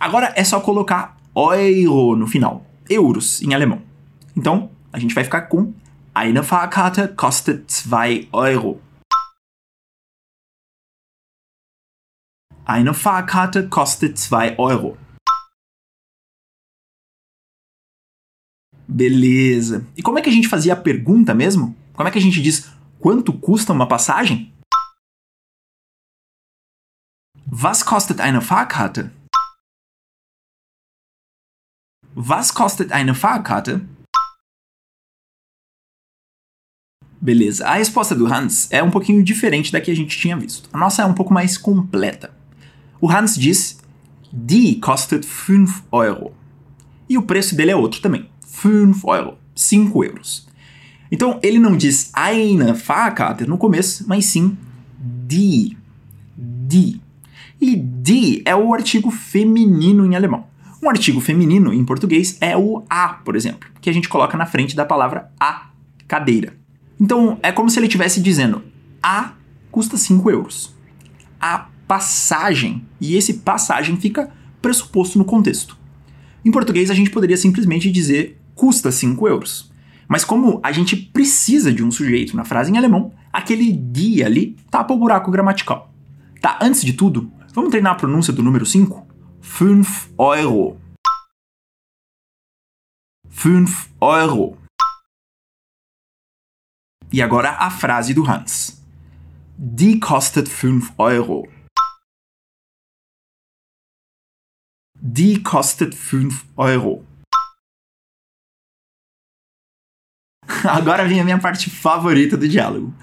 Agora 0.00 0.34
é 0.36 0.42
só 0.42 0.60
colocar 0.60 1.16
Euro 1.32 2.16
no 2.16 2.26
final. 2.26 2.66
Euros 2.88 3.40
em 3.40 3.54
alemão. 3.54 3.82
Então, 4.36 4.68
a 4.92 4.98
gente 4.98 5.14
vai 5.14 5.22
ficar 5.22 5.42
com 5.42 5.72
Eine 6.12 6.42
Fahrkarte 6.42 7.06
kostet 7.14 7.86
2 7.86 8.28
Euro. 8.32 8.82
Eine 12.66 12.92
Fahrkarte 12.92 13.68
kostet 13.68 14.18
2 14.28 14.58
Euro. 14.58 14.98
Beleza. 18.88 19.86
E 19.96 20.02
como 20.02 20.18
é 20.18 20.22
que 20.22 20.28
a 20.28 20.32
gente 20.32 20.48
fazia 20.48 20.72
a 20.72 20.76
pergunta 20.76 21.32
mesmo? 21.32 21.76
Como 21.92 22.08
é 22.08 22.10
que 22.10 22.18
a 22.18 22.20
gente 22.20 22.42
diz 22.42 22.68
quanto 22.98 23.32
custa 23.32 23.72
uma 23.72 23.86
passagem? 23.86 24.52
Was 27.52 27.84
kostet 27.84 28.20
eine 28.20 28.40
Fahrkarte? 28.40 29.10
Was 32.14 32.54
kostet 32.54 32.92
eine 32.92 33.12
Fahrkarte? 33.12 33.88
Beleza. 37.20 37.66
A 37.66 37.74
resposta 37.74 38.14
do 38.14 38.26
Hans 38.26 38.70
é 38.70 38.80
um 38.80 38.90
pouquinho 38.90 39.24
diferente 39.24 39.72
da 39.72 39.80
que 39.80 39.90
a 39.90 39.96
gente 39.96 40.16
tinha 40.16 40.36
visto. 40.36 40.70
A 40.72 40.78
nossa 40.78 41.02
é 41.02 41.04
um 41.04 41.12
pouco 41.12 41.34
mais 41.34 41.58
completa. 41.58 42.32
O 43.00 43.10
Hans 43.10 43.34
diz: 43.34 43.80
Die 44.32 44.76
kostet 44.76 45.26
5 45.26 45.86
Euro. 45.92 46.32
E 47.08 47.18
o 47.18 47.22
preço 47.22 47.56
dele 47.56 47.72
é 47.72 47.76
outro 47.76 48.00
também. 48.00 48.30
5 48.46 49.12
Euro. 49.12 49.38
5 49.56 50.04
euros. 50.04 50.48
Então 51.10 51.40
ele 51.42 51.58
não 51.58 51.76
diz 51.76 52.12
eine 52.14 52.76
Fahrkarte 52.76 53.44
no 53.44 53.58
começo, 53.58 54.06
mas 54.06 54.26
sim 54.26 54.56
die. 54.96 55.76
Die. 56.36 57.09
E 57.60 57.76
die 57.76 58.42
é 58.44 58.56
o 58.56 58.72
artigo 58.72 59.10
feminino 59.10 60.06
em 60.06 60.16
alemão. 60.16 60.46
Um 60.82 60.88
artigo 60.88 61.20
feminino 61.20 61.74
em 61.74 61.84
português 61.84 62.38
é 62.40 62.56
o 62.56 62.82
a, 62.88 63.08
por 63.08 63.36
exemplo, 63.36 63.68
que 63.80 63.90
a 63.90 63.92
gente 63.92 64.08
coloca 64.08 64.36
na 64.36 64.46
frente 64.46 64.74
da 64.74 64.84
palavra 64.84 65.30
a 65.38 65.68
cadeira. 66.08 66.56
Então 66.98 67.38
é 67.42 67.52
como 67.52 67.68
se 67.68 67.78
ele 67.78 67.86
estivesse 67.86 68.20
dizendo 68.20 68.62
a 69.02 69.32
custa 69.70 69.98
5 69.98 70.30
euros. 70.30 70.74
A 71.38 71.68
passagem, 71.86 72.86
e 73.00 73.16
esse 73.16 73.34
passagem 73.34 73.96
fica 73.96 74.30
pressuposto 74.62 75.18
no 75.18 75.24
contexto. 75.24 75.76
Em 76.44 76.50
português 76.50 76.90
a 76.90 76.94
gente 76.94 77.10
poderia 77.10 77.36
simplesmente 77.36 77.90
dizer 77.90 78.40
custa 78.54 78.90
5 78.90 79.28
euros. 79.28 79.70
Mas 80.08 80.24
como 80.24 80.60
a 80.62 80.72
gente 80.72 80.96
precisa 80.96 81.72
de 81.72 81.84
um 81.84 81.90
sujeito 81.90 82.36
na 82.36 82.44
frase 82.44 82.72
em 82.72 82.78
alemão, 82.78 83.12
aquele 83.32 83.70
dia 83.70 84.26
ali 84.26 84.56
tapa 84.70 84.94
o 84.94 84.98
buraco 84.98 85.30
gramatical. 85.30 85.92
Tá, 86.40 86.58
antes 86.60 86.82
de 86.82 86.94
tudo, 86.94 87.30
vamos 87.52 87.70
treinar 87.70 87.92
a 87.92 87.96
pronúncia 87.96 88.32
do 88.32 88.42
número 88.42 88.64
5? 88.64 89.06
5 89.42 90.14
Euro. 90.38 90.80
5 93.30 93.90
Euro. 94.00 94.58
E 97.12 97.20
agora 97.20 97.56
a 97.56 97.70
frase 97.70 98.14
do 98.14 98.24
Hans. 98.24 98.80
Die 99.58 99.98
kostet 99.98 100.48
5 100.48 100.94
Euro. 100.98 101.48
Die 105.02 105.42
kostet 105.42 105.94
5 105.94 106.46
Euro. 106.56 107.04
Agora 110.68 111.06
vem 111.08 111.20
a 111.20 111.24
minha 111.24 111.38
parte 111.38 111.70
favorita 111.70 112.36
do 112.36 112.46
diálogo. 112.46 112.94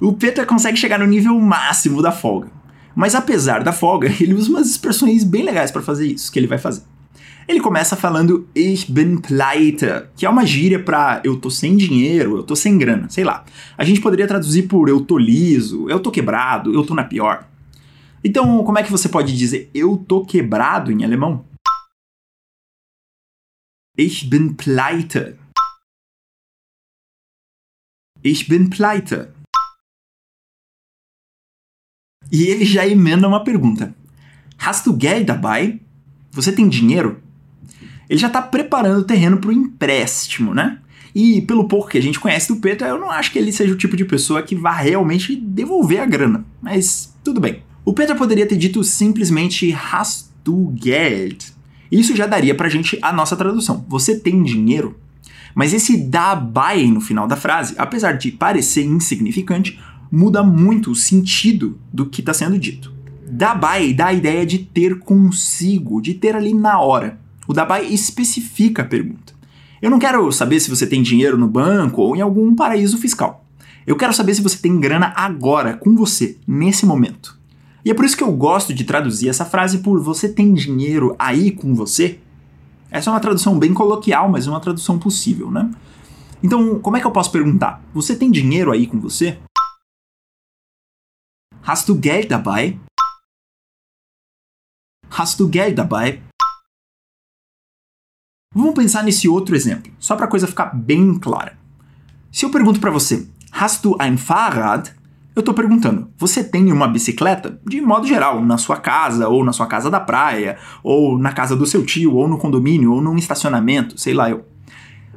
O 0.00 0.16
Peter 0.16 0.46
consegue 0.46 0.76
chegar 0.76 0.98
no 0.98 1.06
nível 1.06 1.38
máximo 1.40 2.00
da 2.00 2.12
folga. 2.12 2.59
Mas 2.94 3.14
apesar 3.14 3.62
da 3.62 3.72
folga, 3.72 4.08
ele 4.20 4.34
usa 4.34 4.50
umas 4.50 4.68
expressões 4.68 5.24
bem 5.24 5.44
legais 5.44 5.70
para 5.70 5.82
fazer 5.82 6.06
isso, 6.06 6.30
que 6.30 6.38
ele 6.38 6.46
vai 6.46 6.58
fazer. 6.58 6.82
Ele 7.48 7.60
começa 7.60 7.96
falando 7.96 8.48
Ich 8.54 8.90
bin 8.92 9.16
pleite, 9.16 9.86
que 10.16 10.24
é 10.24 10.30
uma 10.30 10.46
gíria 10.46 10.80
pra 10.80 11.20
eu 11.24 11.36
tô 11.36 11.50
sem 11.50 11.76
dinheiro, 11.76 12.36
eu 12.36 12.42
tô 12.44 12.54
sem 12.54 12.78
grana, 12.78 13.08
sei 13.08 13.24
lá. 13.24 13.44
A 13.76 13.82
gente 13.82 14.00
poderia 14.00 14.28
traduzir 14.28 14.68
por 14.68 14.88
eu 14.88 15.00
tô 15.00 15.18
liso, 15.18 15.88
eu 15.88 15.98
tô 15.98 16.12
quebrado, 16.12 16.72
eu 16.72 16.86
tô 16.86 16.94
na 16.94 17.02
pior. 17.02 17.48
Então, 18.22 18.62
como 18.62 18.78
é 18.78 18.82
que 18.82 18.90
você 18.92 19.08
pode 19.08 19.36
dizer 19.36 19.68
eu 19.74 19.96
tô 19.96 20.24
quebrado 20.24 20.92
em 20.92 21.02
alemão? 21.02 21.44
Ich 23.98 24.26
bin 24.26 24.54
pleite. 24.54 25.36
Ich 28.22 28.48
bin 28.48 28.68
pleite. 28.68 29.39
E 32.30 32.44
ele 32.44 32.64
já 32.64 32.86
emenda 32.86 33.26
uma 33.26 33.42
pergunta. 33.42 33.94
Hast 34.58 34.84
du 34.84 34.96
Geld? 34.98 35.26
Você 36.32 36.52
tem 36.52 36.68
dinheiro? 36.68 37.20
Ele 38.08 38.18
já 38.18 38.26
está 38.26 38.42
preparando 38.42 39.00
o 39.00 39.04
terreno 39.04 39.38
para 39.38 39.50
o 39.50 39.52
empréstimo, 39.52 40.54
né? 40.54 40.78
E 41.14 41.42
pelo 41.42 41.66
pouco 41.66 41.88
que 41.88 41.98
a 41.98 42.02
gente 42.02 42.20
conhece 42.20 42.48
do 42.48 42.60
Peter, 42.60 42.86
eu 42.86 42.98
não 42.98 43.10
acho 43.10 43.32
que 43.32 43.38
ele 43.38 43.52
seja 43.52 43.72
o 43.72 43.76
tipo 43.76 43.96
de 43.96 44.04
pessoa 44.04 44.42
que 44.42 44.54
vá 44.54 44.72
realmente 44.72 45.34
devolver 45.34 46.00
a 46.00 46.06
grana. 46.06 46.44
Mas 46.62 47.14
tudo 47.24 47.40
bem. 47.40 47.62
O 47.84 47.92
Peter 47.92 48.16
poderia 48.16 48.46
ter 48.46 48.56
dito 48.56 48.82
simplesmente 48.84 49.72
Hast? 49.72 50.30
Isso 51.90 52.16
já 52.16 52.26
daria 52.26 52.54
pra 52.54 52.68
gente 52.68 52.98
a 53.02 53.12
nossa 53.12 53.36
tradução. 53.36 53.84
Você 53.88 54.18
tem 54.18 54.42
dinheiro? 54.42 54.98
Mas 55.54 55.72
esse 55.72 55.96
dabei 55.96 56.90
no 56.90 57.00
final 57.00 57.26
da 57.26 57.36
frase, 57.36 57.74
apesar 57.76 58.12
de 58.12 58.30
parecer 58.30 58.84
insignificante, 58.84 59.78
muda 60.10 60.42
muito 60.42 60.90
o 60.90 60.94
sentido 60.94 61.78
do 61.92 62.06
que 62.06 62.20
está 62.20 62.34
sendo 62.34 62.58
dito. 62.58 62.92
Dabai 63.30 63.92
dá 63.92 64.06
a 64.06 64.12
ideia 64.12 64.44
de 64.44 64.58
ter 64.58 64.98
consigo, 64.98 66.00
de 66.00 66.14
ter 66.14 66.34
ali 66.34 66.52
na 66.52 66.80
hora. 66.80 67.18
O 67.46 67.52
dabai 67.52 67.86
especifica 67.86 68.82
a 68.82 68.86
pergunta. 68.86 69.32
Eu 69.80 69.90
não 69.90 69.98
quero 69.98 70.30
saber 70.32 70.60
se 70.60 70.68
você 70.68 70.86
tem 70.86 71.02
dinheiro 71.02 71.38
no 71.38 71.48
banco 71.48 72.02
ou 72.02 72.16
em 72.16 72.20
algum 72.20 72.54
paraíso 72.54 72.98
fiscal. 72.98 73.44
Eu 73.86 73.96
quero 73.96 74.12
saber 74.12 74.34
se 74.34 74.42
você 74.42 74.58
tem 74.58 74.78
grana 74.78 75.12
agora, 75.16 75.74
com 75.74 75.96
você, 75.96 76.36
nesse 76.46 76.84
momento. 76.84 77.38
E 77.84 77.90
é 77.90 77.94
por 77.94 78.04
isso 78.04 78.16
que 78.16 78.22
eu 78.22 78.32
gosto 78.32 78.74
de 78.74 78.84
traduzir 78.84 79.28
essa 79.28 79.44
frase 79.44 79.78
por 79.78 80.00
você 80.00 80.28
tem 80.28 80.52
dinheiro 80.52 81.14
aí 81.18 81.50
com 81.50 81.74
você? 81.74 82.18
Essa 82.90 83.08
é 83.08 83.12
uma 83.12 83.20
tradução 83.20 83.58
bem 83.58 83.72
coloquial, 83.72 84.28
mas 84.28 84.46
é 84.46 84.50
uma 84.50 84.60
tradução 84.60 84.98
possível, 84.98 85.50
né? 85.50 85.70
Então, 86.42 86.78
como 86.78 86.96
é 86.96 87.00
que 87.00 87.06
eu 87.06 87.10
posso 87.10 87.30
perguntar? 87.30 87.82
Você 87.94 88.16
tem 88.16 88.30
dinheiro 88.30 88.72
aí 88.72 88.86
com 88.86 89.00
você? 89.00 89.38
Hast 91.62 91.88
du 91.88 91.94
Geld 91.94 92.28
dabei? 92.28 92.78
Hast 95.10 95.38
du 95.38 95.46
Geld 95.48 95.74
dabei? 95.74 96.22
Vamos 98.54 98.74
pensar 98.74 99.04
nesse 99.04 99.28
outro 99.28 99.54
exemplo, 99.54 99.92
só 99.98 100.16
para 100.16 100.24
a 100.24 100.28
coisa 100.28 100.46
ficar 100.46 100.74
bem 100.74 101.18
clara. 101.18 101.58
Se 102.32 102.46
eu 102.46 102.50
pergunto 102.50 102.80
para 102.80 102.90
você, 102.90 103.28
Hast 103.52 103.84
du 103.84 103.94
ein 104.00 104.16
Fahrrad? 104.16 104.88
Eu 105.36 105.40
estou 105.40 105.54
perguntando, 105.54 106.10
você 106.16 106.42
tem 106.42 106.72
uma 106.72 106.88
bicicleta? 106.88 107.60
De 107.64 107.80
modo 107.80 108.06
geral, 108.06 108.42
na 108.42 108.56
sua 108.56 108.78
casa, 108.78 109.28
ou 109.28 109.44
na 109.44 109.52
sua 109.52 109.66
casa 109.66 109.90
da 109.90 110.00
praia, 110.00 110.58
ou 110.82 111.18
na 111.18 111.32
casa 111.32 111.54
do 111.54 111.66
seu 111.66 111.84
tio, 111.84 112.14
ou 112.14 112.26
no 112.26 112.38
condomínio, 112.38 112.92
ou 112.92 113.02
num 113.02 113.16
estacionamento, 113.16 113.98
sei 113.98 114.14
lá 114.14 114.30
eu. 114.30 114.46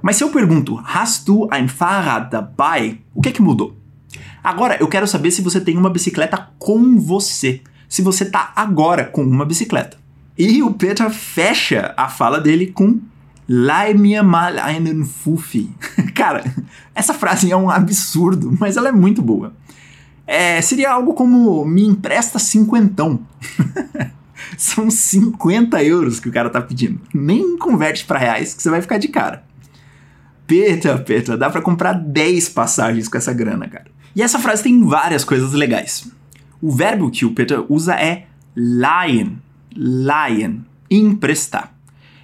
Mas 0.02 0.18
se 0.18 0.24
eu 0.24 0.30
pergunto, 0.30 0.78
Hast 0.84 1.26
du 1.26 1.48
ein 1.52 1.70
Fahrrad 1.70 2.30
dabei? 2.30 3.02
O 3.16 3.22
que 3.22 3.30
é 3.30 3.32
que 3.32 3.42
mudou? 3.42 3.83
Agora 4.44 4.78
eu 4.80 4.88
quero 4.88 5.08
saber 5.08 5.32
se 5.32 5.42
você 5.42 5.60
tem 5.60 5.78
uma 5.78 5.90
bicicleta 5.90 6.50
com 6.60 7.00
você. 7.00 7.62
Se 7.88 8.02
você 8.02 8.26
tá 8.26 8.52
agora 8.56 9.06
com 9.06 9.24
uma 9.24 9.46
bicicleta. 9.46 9.98
E 10.38 10.64
o 10.64 10.74
Peter 10.74 11.10
fecha 11.12 11.94
a 11.96 12.10
fala 12.10 12.40
dele 12.40 12.68
com 12.68 13.00
Leih 13.48 13.94
mir 13.94 14.24
mal 14.24 14.58
einen 14.58 15.04
Fufi. 15.06 15.70
Cara, 16.16 16.44
essa 16.96 17.14
frase 17.14 17.52
é 17.52 17.58
um 17.58 17.70
absurdo, 17.70 18.56
mas 18.60 18.78
ela 18.78 18.90
é 18.90 18.92
muito 18.92 19.22
boa. 19.22 19.54
É, 20.26 20.62
seria 20.62 20.92
algo 20.92 21.14
como 21.14 21.66
me 21.66 21.86
empresta 21.86 22.40
cinquentão. 22.40 23.20
São 24.58 24.90
50 24.90 25.84
euros 25.84 26.20
que 26.20 26.30
o 26.30 26.32
cara 26.32 26.50
tá 26.50 26.62
pedindo. 26.62 27.02
Nem 27.14 27.58
converte 27.58 28.06
para 28.06 28.20
reais 28.20 28.54
que 28.54 28.62
você 28.62 28.70
vai 28.70 28.82
ficar 28.82 28.98
de 28.98 29.08
cara. 29.08 29.44
Peter, 30.48 31.04
Peter, 31.04 31.38
dá 31.38 31.50
para 31.50 31.62
comprar 31.62 31.94
10 31.94 32.50
passagens 32.50 33.08
com 33.08 33.18
essa 33.18 33.34
grana, 33.34 33.68
cara. 33.68 33.88
E 34.16 34.22
essa 34.22 34.40
frase 34.40 34.64
tem 34.64 34.84
várias 34.84 35.24
coisas 35.24 35.54
legais. 35.54 36.12
O 36.62 36.72
verbo 36.72 37.10
que 37.10 37.26
o 37.26 37.34
Peter 37.34 37.66
usa 37.70 37.96
é 37.96 38.28
leihen, 38.56 39.42
leihen, 39.76 40.66
emprestar. 40.90 41.74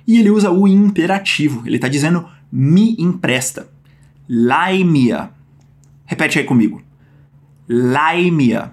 E 0.07 0.19
ele 0.19 0.29
usa 0.29 0.51
o 0.51 0.67
imperativo, 0.67 1.63
ele 1.65 1.75
está 1.75 1.87
dizendo 1.87 2.29
me 2.51 2.95
empresta. 2.99 3.69
Leih 4.27 4.83
mir. 4.83 5.29
Repete 6.05 6.39
aí 6.39 6.45
comigo. 6.45 6.81
Leih 7.67 8.31
mir. 8.31 8.71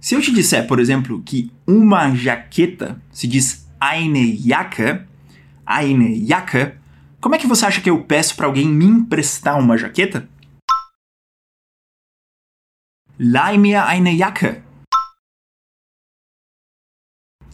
Se 0.00 0.14
eu 0.14 0.22
te 0.22 0.32
disser, 0.32 0.66
por 0.66 0.80
exemplo, 0.80 1.22
que 1.22 1.50
uma 1.66 2.14
jaqueta 2.14 3.00
se 3.10 3.26
diz 3.26 3.68
eine 3.80 4.36
Jacke, 4.36 5.04
eine 5.66 6.24
Jacke, 6.26 6.74
como 7.20 7.34
é 7.34 7.38
que 7.38 7.46
você 7.46 7.66
acha 7.66 7.80
que 7.80 7.90
eu 7.90 8.04
peço 8.04 8.36
para 8.36 8.46
alguém 8.46 8.68
me 8.68 8.84
emprestar 8.84 9.58
uma 9.58 9.76
jaqueta? 9.76 10.28
Leih 13.18 13.58
mir 13.58 13.82
eine 13.84 14.16
Jacke. 14.16 14.62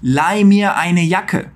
Leih 0.02 0.44
mir 0.44 0.76
eine 0.76 1.08
Jacke. 1.08 1.50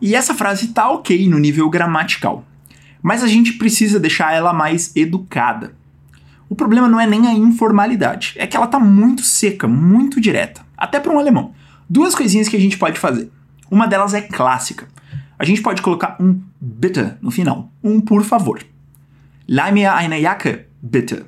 E 0.00 0.14
essa 0.14 0.34
frase 0.34 0.72
tá 0.72 0.90
ok 0.90 1.28
no 1.28 1.38
nível 1.38 1.68
gramatical, 1.68 2.44
mas 3.02 3.22
a 3.22 3.26
gente 3.26 3.54
precisa 3.54 4.00
deixar 4.00 4.32
ela 4.32 4.52
mais 4.52 4.94
educada. 4.96 5.76
O 6.48 6.54
problema 6.54 6.88
não 6.88 7.00
é 7.00 7.06
nem 7.06 7.26
a 7.26 7.32
informalidade, 7.32 8.34
é 8.36 8.46
que 8.46 8.56
ela 8.56 8.66
tá 8.66 8.78
muito 8.78 9.22
seca, 9.22 9.66
muito 9.66 10.20
direta, 10.20 10.64
até 10.76 11.00
para 11.00 11.12
um 11.12 11.18
alemão. 11.18 11.54
Duas 11.88 12.14
coisinhas 12.14 12.48
que 12.48 12.56
a 12.56 12.60
gente 12.60 12.78
pode 12.78 12.98
fazer. 12.98 13.30
Uma 13.70 13.86
delas 13.86 14.14
é 14.14 14.22
clássica. 14.22 14.88
A 15.38 15.44
gente 15.44 15.60
pode 15.60 15.82
colocar 15.82 16.16
um 16.20 16.42
bitte 16.60 17.16
no 17.20 17.30
final, 17.30 17.70
um 17.82 18.00
por 18.00 18.22
favor. 18.22 18.64
Leih 19.48 19.72
mir 19.72 19.92
eine 19.92 20.20
Jacke, 20.20 20.68
bitte. 20.80 21.26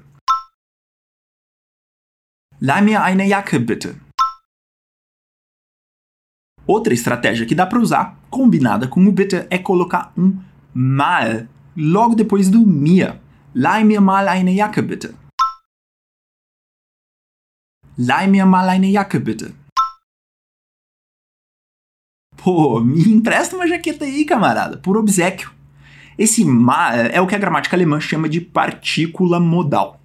Leih 2.60 2.82
mir 2.82 3.02
eine 3.02 3.28
Jacke, 3.28 3.58
bitte. 3.58 4.00
Outra 6.66 6.92
estratégia 6.92 7.46
que 7.46 7.54
dá 7.54 7.66
para 7.66 7.78
usar, 7.80 8.18
combinada 8.30 8.88
com 8.88 9.04
o 9.04 9.12
bitte, 9.12 9.46
é 9.50 9.58
colocar 9.58 10.12
um 10.16 10.38
mal 10.72 11.48
logo 11.76 12.14
depois 12.14 12.48
do 12.48 12.64
mir. 12.66 13.20
Leih 13.54 13.84
mir 13.84 14.00
mal 14.00 14.28
eine 14.28 14.54
Jacke, 14.54 14.82
bitte. 14.82 15.14
Leih 17.96 18.28
mir 18.28 18.46
mal 18.46 18.68
eine 18.68 18.90
Jacke, 18.90 19.18
bitte. 19.18 19.57
Pô, 22.42 22.80
me 22.80 23.02
empresta 23.12 23.56
uma 23.56 23.66
jaqueta 23.66 24.04
aí, 24.04 24.24
camarada, 24.24 24.78
por 24.78 24.96
obsequio. 24.96 25.50
Esse 26.16 26.44
mal 26.44 26.92
é 26.92 27.20
o 27.20 27.26
que 27.26 27.34
a 27.34 27.38
gramática 27.38 27.76
alemã 27.76 28.00
chama 28.00 28.28
de 28.28 28.40
partícula 28.40 29.38
modal. 29.38 30.00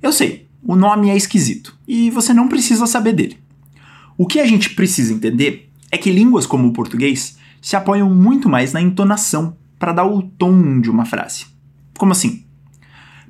Eu 0.00 0.12
sei, 0.12 0.48
o 0.62 0.74
nome 0.74 1.10
é 1.10 1.16
esquisito 1.16 1.76
e 1.86 2.10
você 2.10 2.32
não 2.32 2.48
precisa 2.48 2.86
saber 2.86 3.12
dele. 3.12 3.38
O 4.16 4.26
que 4.26 4.40
a 4.40 4.46
gente 4.46 4.70
precisa 4.70 5.12
entender 5.12 5.70
é 5.90 5.98
que 5.98 6.10
línguas 6.10 6.46
como 6.46 6.68
o 6.68 6.72
português 6.72 7.36
se 7.60 7.76
apoiam 7.76 8.08
muito 8.08 8.48
mais 8.48 8.72
na 8.72 8.80
entonação 8.80 9.56
para 9.78 9.92
dar 9.92 10.06
o 10.06 10.22
tom 10.22 10.80
de 10.80 10.90
uma 10.90 11.04
frase. 11.04 11.46
Como 11.96 12.12
assim? 12.12 12.44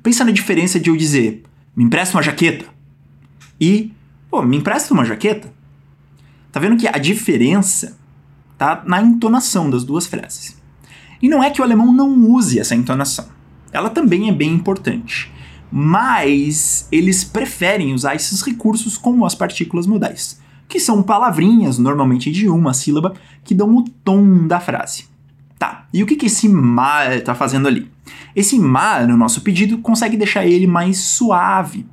Pensa 0.01 0.23
na 0.23 0.31
diferença 0.31 0.79
de 0.79 0.89
eu 0.89 0.95
dizer 0.95 1.43
me 1.75 1.83
empresta 1.83 2.15
uma 2.17 2.23
jaqueta 2.23 2.65
e 3.59 3.91
pô, 4.29 4.41
me 4.41 4.57
empresta 4.57 4.93
uma 4.93 5.05
jaqueta. 5.05 5.51
Tá 6.51 6.59
vendo 6.59 6.77
que 6.77 6.87
a 6.87 6.97
diferença 6.97 7.98
tá 8.59 8.83
na 8.85 9.01
entonação 9.01 9.69
das 9.69 9.85
duas 9.85 10.05
frases. 10.05 10.55
E 11.21 11.29
não 11.29 11.41
é 11.41 11.49
que 11.49 11.61
o 11.61 11.63
alemão 11.63 11.93
não 11.93 12.13
use 12.29 12.59
essa 12.59 12.75
entonação. 12.75 13.25
Ela 13.71 13.89
também 13.89 14.29
é 14.29 14.33
bem 14.33 14.53
importante. 14.53 15.31
Mas 15.71 16.87
eles 16.91 17.23
preferem 17.23 17.93
usar 17.93 18.15
esses 18.15 18.41
recursos 18.41 18.97
como 18.97 19.25
as 19.25 19.33
partículas 19.33 19.87
modais, 19.87 20.41
que 20.67 20.79
são 20.79 21.01
palavrinhas, 21.01 21.77
normalmente 21.77 22.31
de 22.31 22.49
uma 22.49 22.73
sílaba, 22.73 23.13
que 23.43 23.55
dão 23.55 23.75
o 23.75 23.83
tom 24.03 24.45
da 24.45 24.59
frase. 24.59 25.05
Tá, 25.57 25.87
e 25.93 26.01
o 26.01 26.05
que, 26.05 26.15
que 26.15 26.25
esse 26.25 26.47
mal 26.49 27.11
está 27.11 27.35
fazendo 27.35 27.67
ali? 27.67 27.89
Esse 28.35 28.57
mal, 28.57 29.05
no 29.07 29.17
nosso 29.17 29.41
pedido, 29.41 29.77
consegue 29.77 30.17
deixar 30.17 30.45
ele 30.45 30.65
mais 30.65 30.97
suave, 30.99 31.85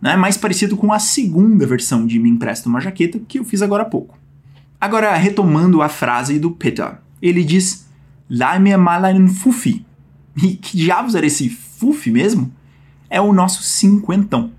né? 0.00 0.16
mais 0.16 0.36
parecido 0.36 0.76
com 0.76 0.92
a 0.92 0.98
segunda 0.98 1.66
versão 1.66 2.06
de 2.06 2.18
Me 2.18 2.30
Empresta 2.30 2.68
uma 2.68 2.80
Jaqueta 2.80 3.20
que 3.28 3.38
eu 3.38 3.44
fiz 3.44 3.62
agora 3.62 3.82
há 3.82 3.86
pouco. 3.86 4.21
Agora, 4.82 5.14
retomando 5.14 5.80
a 5.80 5.88
frase 5.88 6.40
do 6.40 6.50
Peter, 6.50 6.98
ele 7.22 7.44
diz: 7.44 7.86
Leih 8.28 8.58
mir 8.58 8.76
mal 8.76 9.04
einen 9.04 9.28
Fuffi. 9.28 9.86
E 10.36 10.56
que 10.58 10.76
diabos 10.76 11.14
era 11.14 11.24
esse 11.24 11.48
Fuffi 11.48 12.10
mesmo? 12.10 12.52
É 13.08 13.20
o 13.20 13.32
nosso 13.32 13.62
cinquentão. 13.62 14.50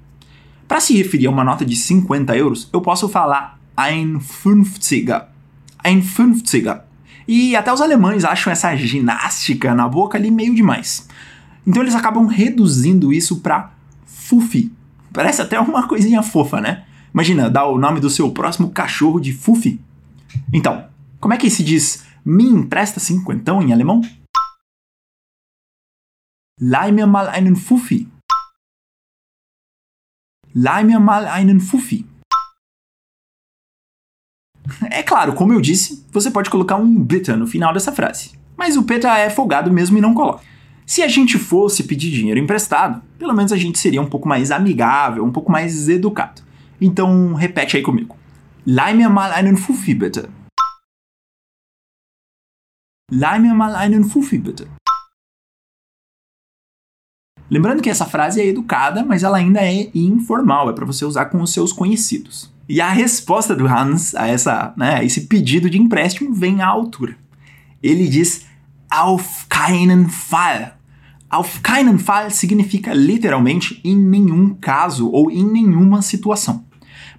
Para 0.66 0.80
se 0.80 0.96
referir 0.96 1.28
a 1.28 1.30
uma 1.30 1.44
nota 1.44 1.66
de 1.66 1.76
50 1.76 2.38
euros, 2.38 2.70
eu 2.72 2.80
posso 2.80 3.10
falar 3.10 3.60
ein 3.76 4.18
Fünfziger. 4.22 5.26
Ein 5.84 6.02
Fünfziger. 6.02 6.84
E 7.28 7.54
até 7.58 7.74
os 7.74 7.82
alemães 7.82 8.24
acham 8.24 8.54
essa 8.54 8.74
ginástica 8.78 9.76
na 9.76 9.90
boca 9.90 10.18
ali 10.18 10.32
meio 10.32 10.56
demais. 10.56 11.06
Então 11.68 11.82
eles 11.82 11.96
acabam 11.96 12.28
reduzindo 12.28 13.12
isso 13.12 13.42
para 13.42 13.74
Fufi. 14.06 14.72
Parece 15.12 15.42
até 15.42 15.60
uma 15.60 15.86
coisinha 15.86 16.24
fofa, 16.24 16.62
né? 16.62 16.86
Imagina, 17.14 17.50
dar 17.50 17.66
o 17.66 17.78
nome 17.78 18.00
do 18.00 18.10
seu 18.10 18.32
próximo 18.32 18.70
cachorro 18.70 19.20
de 19.20 19.34
Fufi. 19.34 19.82
Então, 20.54 20.90
como 21.20 21.34
é 21.34 21.38
que 21.38 21.50
se 21.50 21.64
diz 21.64 22.06
me 22.26 22.46
empresta 22.46 23.00
cinquentão 23.00 23.62
em 23.62 23.74
alemão? 23.74 24.02
Leih 26.60 26.92
mir 26.92 27.08
mal 27.08 27.28
einen 27.28 27.56
Fuffi. 27.56 28.08
Leih 30.54 30.84
mir 30.84 31.00
mal 31.00 31.26
einen 31.26 31.60
Fuffi. 31.60 32.06
É 34.90 35.04
claro, 35.04 35.34
como 35.34 35.52
eu 35.52 35.60
disse, 35.60 36.06
você 36.12 36.32
pode 36.32 36.50
colocar 36.50 36.76
um 36.76 37.04
bitte 37.04 37.32
no 37.34 37.48
final 37.48 37.74
dessa 37.74 37.92
frase. 37.92 38.32
Mas 38.56 38.78
o 38.78 38.84
Peter 38.84 39.12
é 39.12 39.30
folgado 39.30 39.72
mesmo 39.72 39.98
e 39.98 40.02
não 40.02 40.14
coloca. 40.14 40.44
Se 40.86 41.02
a 41.02 41.08
gente 41.08 41.38
fosse 41.38 41.84
pedir 41.84 42.12
dinheiro 42.12 42.40
emprestado, 42.40 43.02
pelo 43.18 43.34
menos 43.34 43.52
a 43.52 43.58
gente 43.58 43.80
seria 43.80 44.02
um 44.02 44.10
pouco 44.10 44.28
mais 44.28 44.52
amigável, 44.52 45.24
um 45.24 45.32
pouco 45.32 45.52
mais 45.52 45.90
educado. 45.90 46.42
Então, 46.80 47.34
repete 47.34 47.78
aí 47.78 47.84
comigo. 47.84 48.16
Leih 48.66 48.96
mir 48.96 49.10
mal 49.10 49.32
einen 49.34 49.58
Fuffi, 49.58 49.94
bitte. 49.94 50.30
Leih 53.12 53.40
mir 53.40 53.54
mal 53.54 53.76
einen 53.76 54.06
Fuffi, 54.06 54.38
bitte. 54.38 54.70
Lembrando 57.50 57.82
que 57.82 57.90
essa 57.90 58.06
frase 58.06 58.40
é 58.40 58.48
educada, 58.48 59.04
mas 59.04 59.22
ela 59.22 59.38
ainda 59.38 59.60
é 59.60 59.92
informal, 59.94 60.70
é 60.70 60.74
para 60.74 60.86
você 60.86 61.04
usar 61.04 61.26
com 61.26 61.42
os 61.42 61.52
seus 61.52 61.74
conhecidos. 61.74 62.54
E 62.68 62.80
a 62.80 62.90
resposta 62.90 63.54
do 63.54 63.68
Hans 63.68 64.16
a, 64.16 64.28
essa, 64.28 64.74
né, 64.78 64.96
a 64.96 65.04
esse 65.04 65.28
pedido 65.28 65.70
de 65.70 65.78
empréstimo 65.78 66.34
vem 66.34 66.62
à 66.62 66.68
altura. 66.68 67.18
Ele 67.82 68.08
diz 68.08 68.46
auf 68.90 69.46
keinen 69.50 70.08
Fall. 70.08 70.78
Auf 71.30 71.62
keinen 71.62 72.00
Fall 72.00 72.32
significa 72.32 72.94
literalmente 72.94 73.82
em 73.84 73.98
nenhum 73.98 74.56
caso 74.56 75.12
ou 75.12 75.30
em 75.30 75.44
nenhuma 75.44 76.02
situação. 76.02 76.64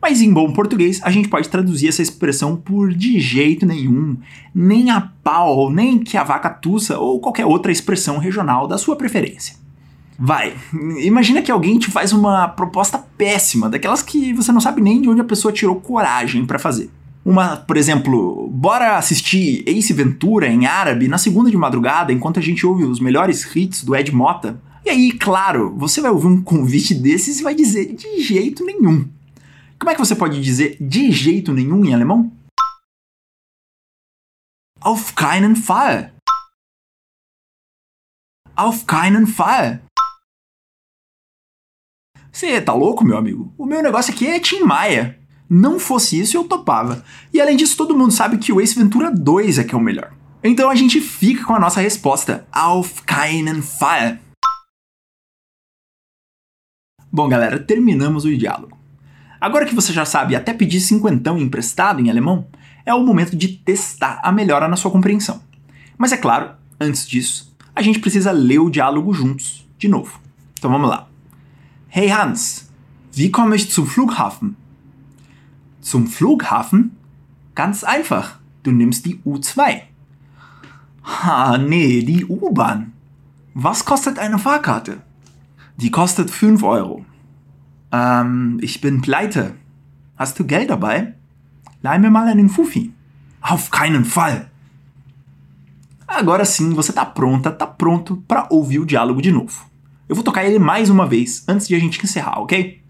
Mas 0.04 0.20
em 0.20 0.30
bom 0.30 0.52
português, 0.52 1.00
a 1.02 1.10
gente 1.10 1.30
pode 1.30 1.48
traduzir 1.48 1.88
essa 1.88 2.02
expressão 2.02 2.56
por 2.56 2.92
de 2.92 3.18
jeito 3.18 3.64
nenhum, 3.64 4.18
nem 4.54 4.90
a 4.90 5.00
pau, 5.00 5.70
nem 5.70 5.98
que 5.98 6.18
a 6.18 6.22
vaca 6.22 6.50
tussa 6.50 6.98
ou 6.98 7.18
qualquer 7.20 7.46
outra 7.46 7.72
expressão 7.72 8.18
regional 8.18 8.68
da 8.68 8.76
sua 8.76 8.96
preferência. 8.96 9.56
Vai, 10.18 10.52
imagina 10.98 11.40
que 11.40 11.50
alguém 11.50 11.78
te 11.78 11.90
faz 11.90 12.12
uma 12.12 12.46
proposta 12.48 12.98
péssima, 13.16 13.70
daquelas 13.70 14.02
que 14.02 14.34
você 14.34 14.52
não 14.52 14.60
sabe 14.60 14.82
nem 14.82 15.00
de 15.00 15.08
onde 15.08 15.22
a 15.22 15.24
pessoa 15.24 15.50
tirou 15.50 15.76
coragem 15.76 16.44
para 16.44 16.58
fazer. 16.58 16.90
Uma, 17.24 17.56
por 17.56 17.78
exemplo, 17.78 18.46
bora 18.52 18.98
assistir 18.98 19.64
Ace 19.66 19.94
Ventura 19.94 20.46
em 20.46 20.66
árabe 20.66 21.08
na 21.08 21.16
segunda 21.16 21.50
de 21.50 21.56
madrugada 21.56 22.12
enquanto 22.12 22.38
a 22.38 22.42
gente 22.42 22.66
ouve 22.66 22.84
os 22.84 23.00
melhores 23.00 23.56
hits 23.56 23.82
do 23.82 23.96
Ed 23.96 24.14
Mota. 24.14 24.60
E 24.84 24.90
aí, 24.90 25.12
claro, 25.12 25.74
você 25.78 26.02
vai 26.02 26.10
ouvir 26.10 26.26
um 26.26 26.42
convite 26.42 26.92
desses 26.92 27.40
e 27.40 27.42
vai 27.42 27.54
dizer 27.54 27.94
de 27.94 28.20
jeito 28.20 28.66
nenhum. 28.66 29.08
Como 29.78 29.90
é 29.90 29.94
que 29.94 30.00
você 30.00 30.14
pode 30.14 30.40
dizer 30.40 30.76
de 30.80 31.10
jeito 31.10 31.52
nenhum 31.52 31.84
em 31.84 31.94
alemão? 31.94 32.32
Auf 34.80 35.14
keinen 35.14 35.56
Fall. 35.56 36.10
Auf 38.56 38.84
keinen 38.86 39.26
Fall. 39.26 39.80
Você 42.30 42.60
tá 42.60 42.74
louco, 42.74 43.04
meu 43.04 43.16
amigo? 43.16 43.52
O 43.56 43.64
meu 43.64 43.82
negócio 43.82 44.12
aqui 44.12 44.26
é 44.26 44.40
Tim 44.40 44.60
Maia. 44.60 45.18
Não 45.48 45.78
fosse 45.78 46.18
isso, 46.18 46.36
eu 46.36 46.48
topava. 46.48 47.04
E 47.32 47.40
além 47.40 47.56
disso, 47.56 47.76
todo 47.76 47.96
mundo 47.96 48.12
sabe 48.12 48.38
que 48.38 48.52
o 48.52 48.60
Ace 48.60 48.74
Ventura 48.74 49.10
2 49.10 49.58
é 49.58 49.64
que 49.64 49.74
é 49.74 49.78
o 49.78 49.80
melhor. 49.80 50.12
Então 50.42 50.68
a 50.68 50.74
gente 50.74 51.00
fica 51.00 51.44
com 51.44 51.54
a 51.54 51.60
nossa 51.60 51.80
resposta: 51.80 52.46
Auf 52.52 53.02
keinen 53.04 53.62
Fall. 53.62 54.18
Bom, 57.10 57.28
galera, 57.28 57.58
terminamos 57.58 58.24
o 58.24 58.36
diálogo. 58.36 58.83
Agora 59.44 59.66
que 59.66 59.74
você 59.74 59.92
já 59.92 60.06
sabe 60.06 60.34
até 60.34 60.54
pedir 60.54 60.80
cinquentão 60.80 61.36
emprestado 61.36 62.00
em 62.00 62.08
alemão, 62.08 62.46
é 62.86 62.94
o 62.94 63.04
momento 63.04 63.36
de 63.36 63.48
testar 63.48 64.18
a 64.22 64.32
melhora 64.32 64.66
na 64.68 64.74
sua 64.74 64.90
compreensão. 64.90 65.42
Mas 65.98 66.12
é 66.12 66.16
claro, 66.16 66.52
antes 66.80 67.06
disso, 67.06 67.54
a 67.76 67.82
gente 67.82 67.98
precisa 67.98 68.30
ler 68.32 68.60
o 68.60 68.70
diálogo 68.70 69.12
juntos, 69.12 69.68
de 69.76 69.86
novo. 69.86 70.18
Então 70.58 70.70
vamos 70.70 70.88
lá. 70.88 71.08
Hey 71.94 72.10
Hans, 72.10 72.70
wie 73.14 73.28
komme 73.28 73.56
ich 73.56 73.70
zum 73.70 73.86
Flughafen? 73.86 74.56
Zum 75.82 76.06
Flughafen? 76.06 76.92
Ganz 77.54 77.84
einfach. 77.84 78.40
Du 78.62 78.72
nimmst 78.72 79.04
die 79.04 79.20
U2. 79.26 79.82
Ha, 81.02 81.58
nee, 81.58 82.00
die 82.00 82.24
U-Bahn. 82.24 82.94
Was 83.52 83.84
kostet 83.84 84.18
eine 84.18 84.38
Fahrkarte? 84.38 85.02
Die 85.76 85.90
kostet 85.90 86.30
5 86.30 86.62
Euro. 86.62 87.04
Ähm, 87.94 88.58
ich 88.60 88.80
bin 88.80 89.00
pleite. 89.00 89.54
Hast 90.16 90.38
du 90.38 90.44
Geld 90.44 90.70
dabei? 90.70 91.14
Leih 91.82 91.98
mir 91.98 92.10
mal 92.10 92.26
einen 92.28 92.48
Fufi. 92.48 92.92
Auf 93.40 93.70
keinen 93.70 94.04
Fall. 94.04 94.50
Agora 96.06 96.44
sim, 96.44 96.74
você 96.74 96.92
tá 96.92 97.04
pronta, 97.04 97.50
tá 97.50 97.66
pronto 97.66 98.16
para 98.28 98.46
ouvir 98.50 98.80
o 98.80 98.86
diálogo 98.86 99.22
de 99.22 99.30
novo. 99.32 99.66
Eu 100.08 100.14
vou 100.16 100.24
tocar 100.24 100.44
ele 100.44 100.58
mais 100.58 100.90
uma 100.90 101.06
vez 101.06 101.44
antes 101.48 101.68
de 101.68 101.74
a 101.74 101.78
gente 101.78 102.02
encerrar, 102.02 102.38
ok? 102.40 102.80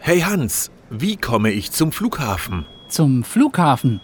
Hey 0.00 0.20
Hans, 0.20 0.70
wie 0.90 1.16
komme 1.16 1.50
ich 1.50 1.70
zum 1.70 1.92
Flughafen? 1.92 2.64
Zum 2.88 3.22
Flughafen. 3.22 4.00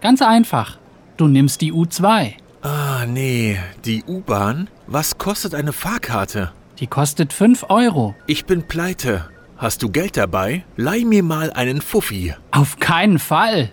Ganz 0.00 0.22
einfach. 0.22 0.78
Du 1.16 1.28
nimmst 1.28 1.60
die 1.60 1.72
U2. 1.72 2.34
Ah, 2.62 3.04
nee, 3.06 3.58
die 3.84 4.02
U-Bahn? 4.06 4.68
Was 4.86 5.18
kostet 5.18 5.54
eine 5.54 5.72
Fahrkarte? 5.72 6.52
Die 6.82 6.88
kostet 6.88 7.32
5 7.32 7.66
Euro. 7.68 8.16
Ich 8.26 8.44
bin 8.44 8.64
pleite. 8.64 9.30
Hast 9.56 9.84
du 9.84 9.88
Geld 9.88 10.16
dabei? 10.16 10.64
Leih 10.76 11.04
mir 11.04 11.22
mal 11.22 11.52
einen 11.52 11.80
Fuffi. 11.80 12.34
Auf 12.50 12.80
keinen 12.80 13.20
Fall. 13.20 13.70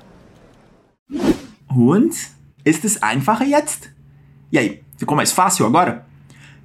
Und? 1.75 2.13
Ist 2.63 2.85
es 2.85 3.01
einfacher 3.01 3.45
jetzt? 3.45 3.89
E 4.51 4.59
aí, 4.59 4.83
ficou 4.95 5.17
mais 5.17 5.31
fácil 5.31 5.65
agora? 5.65 6.05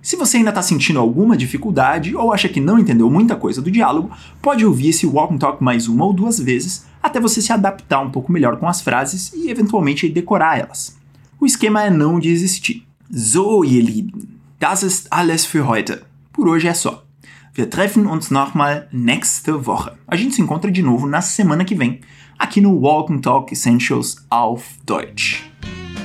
Se 0.02 0.16
você 0.16 0.36
ainda 0.36 0.50
está 0.50 0.60
sentindo 0.60 1.00
alguma 1.00 1.34
dificuldade 1.34 2.14
ou 2.14 2.30
acha 2.30 2.50
que 2.50 2.60
não 2.60 2.78
entendeu 2.78 3.08
muita 3.08 3.36
coisa 3.36 3.62
do 3.62 3.70
diálogo, 3.70 4.10
pode 4.42 4.66
ouvir 4.66 4.90
esse 4.90 5.06
Walk 5.06 5.32
and 5.32 5.38
Talk 5.38 5.64
mais 5.64 5.88
uma 5.88 6.04
ou 6.04 6.12
duas 6.12 6.38
vezes 6.38 6.84
até 7.02 7.18
você 7.18 7.40
se 7.40 7.54
adaptar 7.54 8.00
um 8.00 8.10
pouco 8.10 8.30
melhor 8.30 8.58
com 8.58 8.68
as 8.68 8.82
frases 8.82 9.32
e 9.32 9.48
eventualmente 9.48 10.10
decorar 10.10 10.58
elas. 10.58 10.94
O 11.40 11.46
esquema 11.46 11.84
é 11.84 11.88
não 11.88 12.20
desistir. 12.20 12.86
So, 13.10 13.64
ihr 13.64 13.82
Lieben, 13.82 14.38
das 14.60 14.82
ist 14.82 15.06
alles 15.10 15.46
für 15.46 15.66
heute. 15.66 16.02
Por 16.34 16.48
hoje 16.48 16.66
é 16.66 16.74
só. 16.74 17.06
Wir 17.54 17.70
treffen 17.70 18.08
uns 18.08 18.28
nochmal 18.28 18.88
nächste 18.92 19.52
Woche. 19.52 19.92
A 20.08 20.16
gente 20.16 20.34
se 20.34 20.42
encontra 20.42 20.68
de 20.68 20.82
novo 20.82 21.06
na 21.06 21.22
semana 21.22 21.64
que 21.64 21.76
vem, 21.76 22.00
aqui 22.36 22.60
no 22.60 22.76
Walk 22.76 23.12
and 23.12 23.20
Talk 23.20 23.52
Essentials 23.52 24.16
auf 24.28 24.64
Deutsch. 24.84 25.44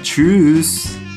Tschüss! 0.03 1.08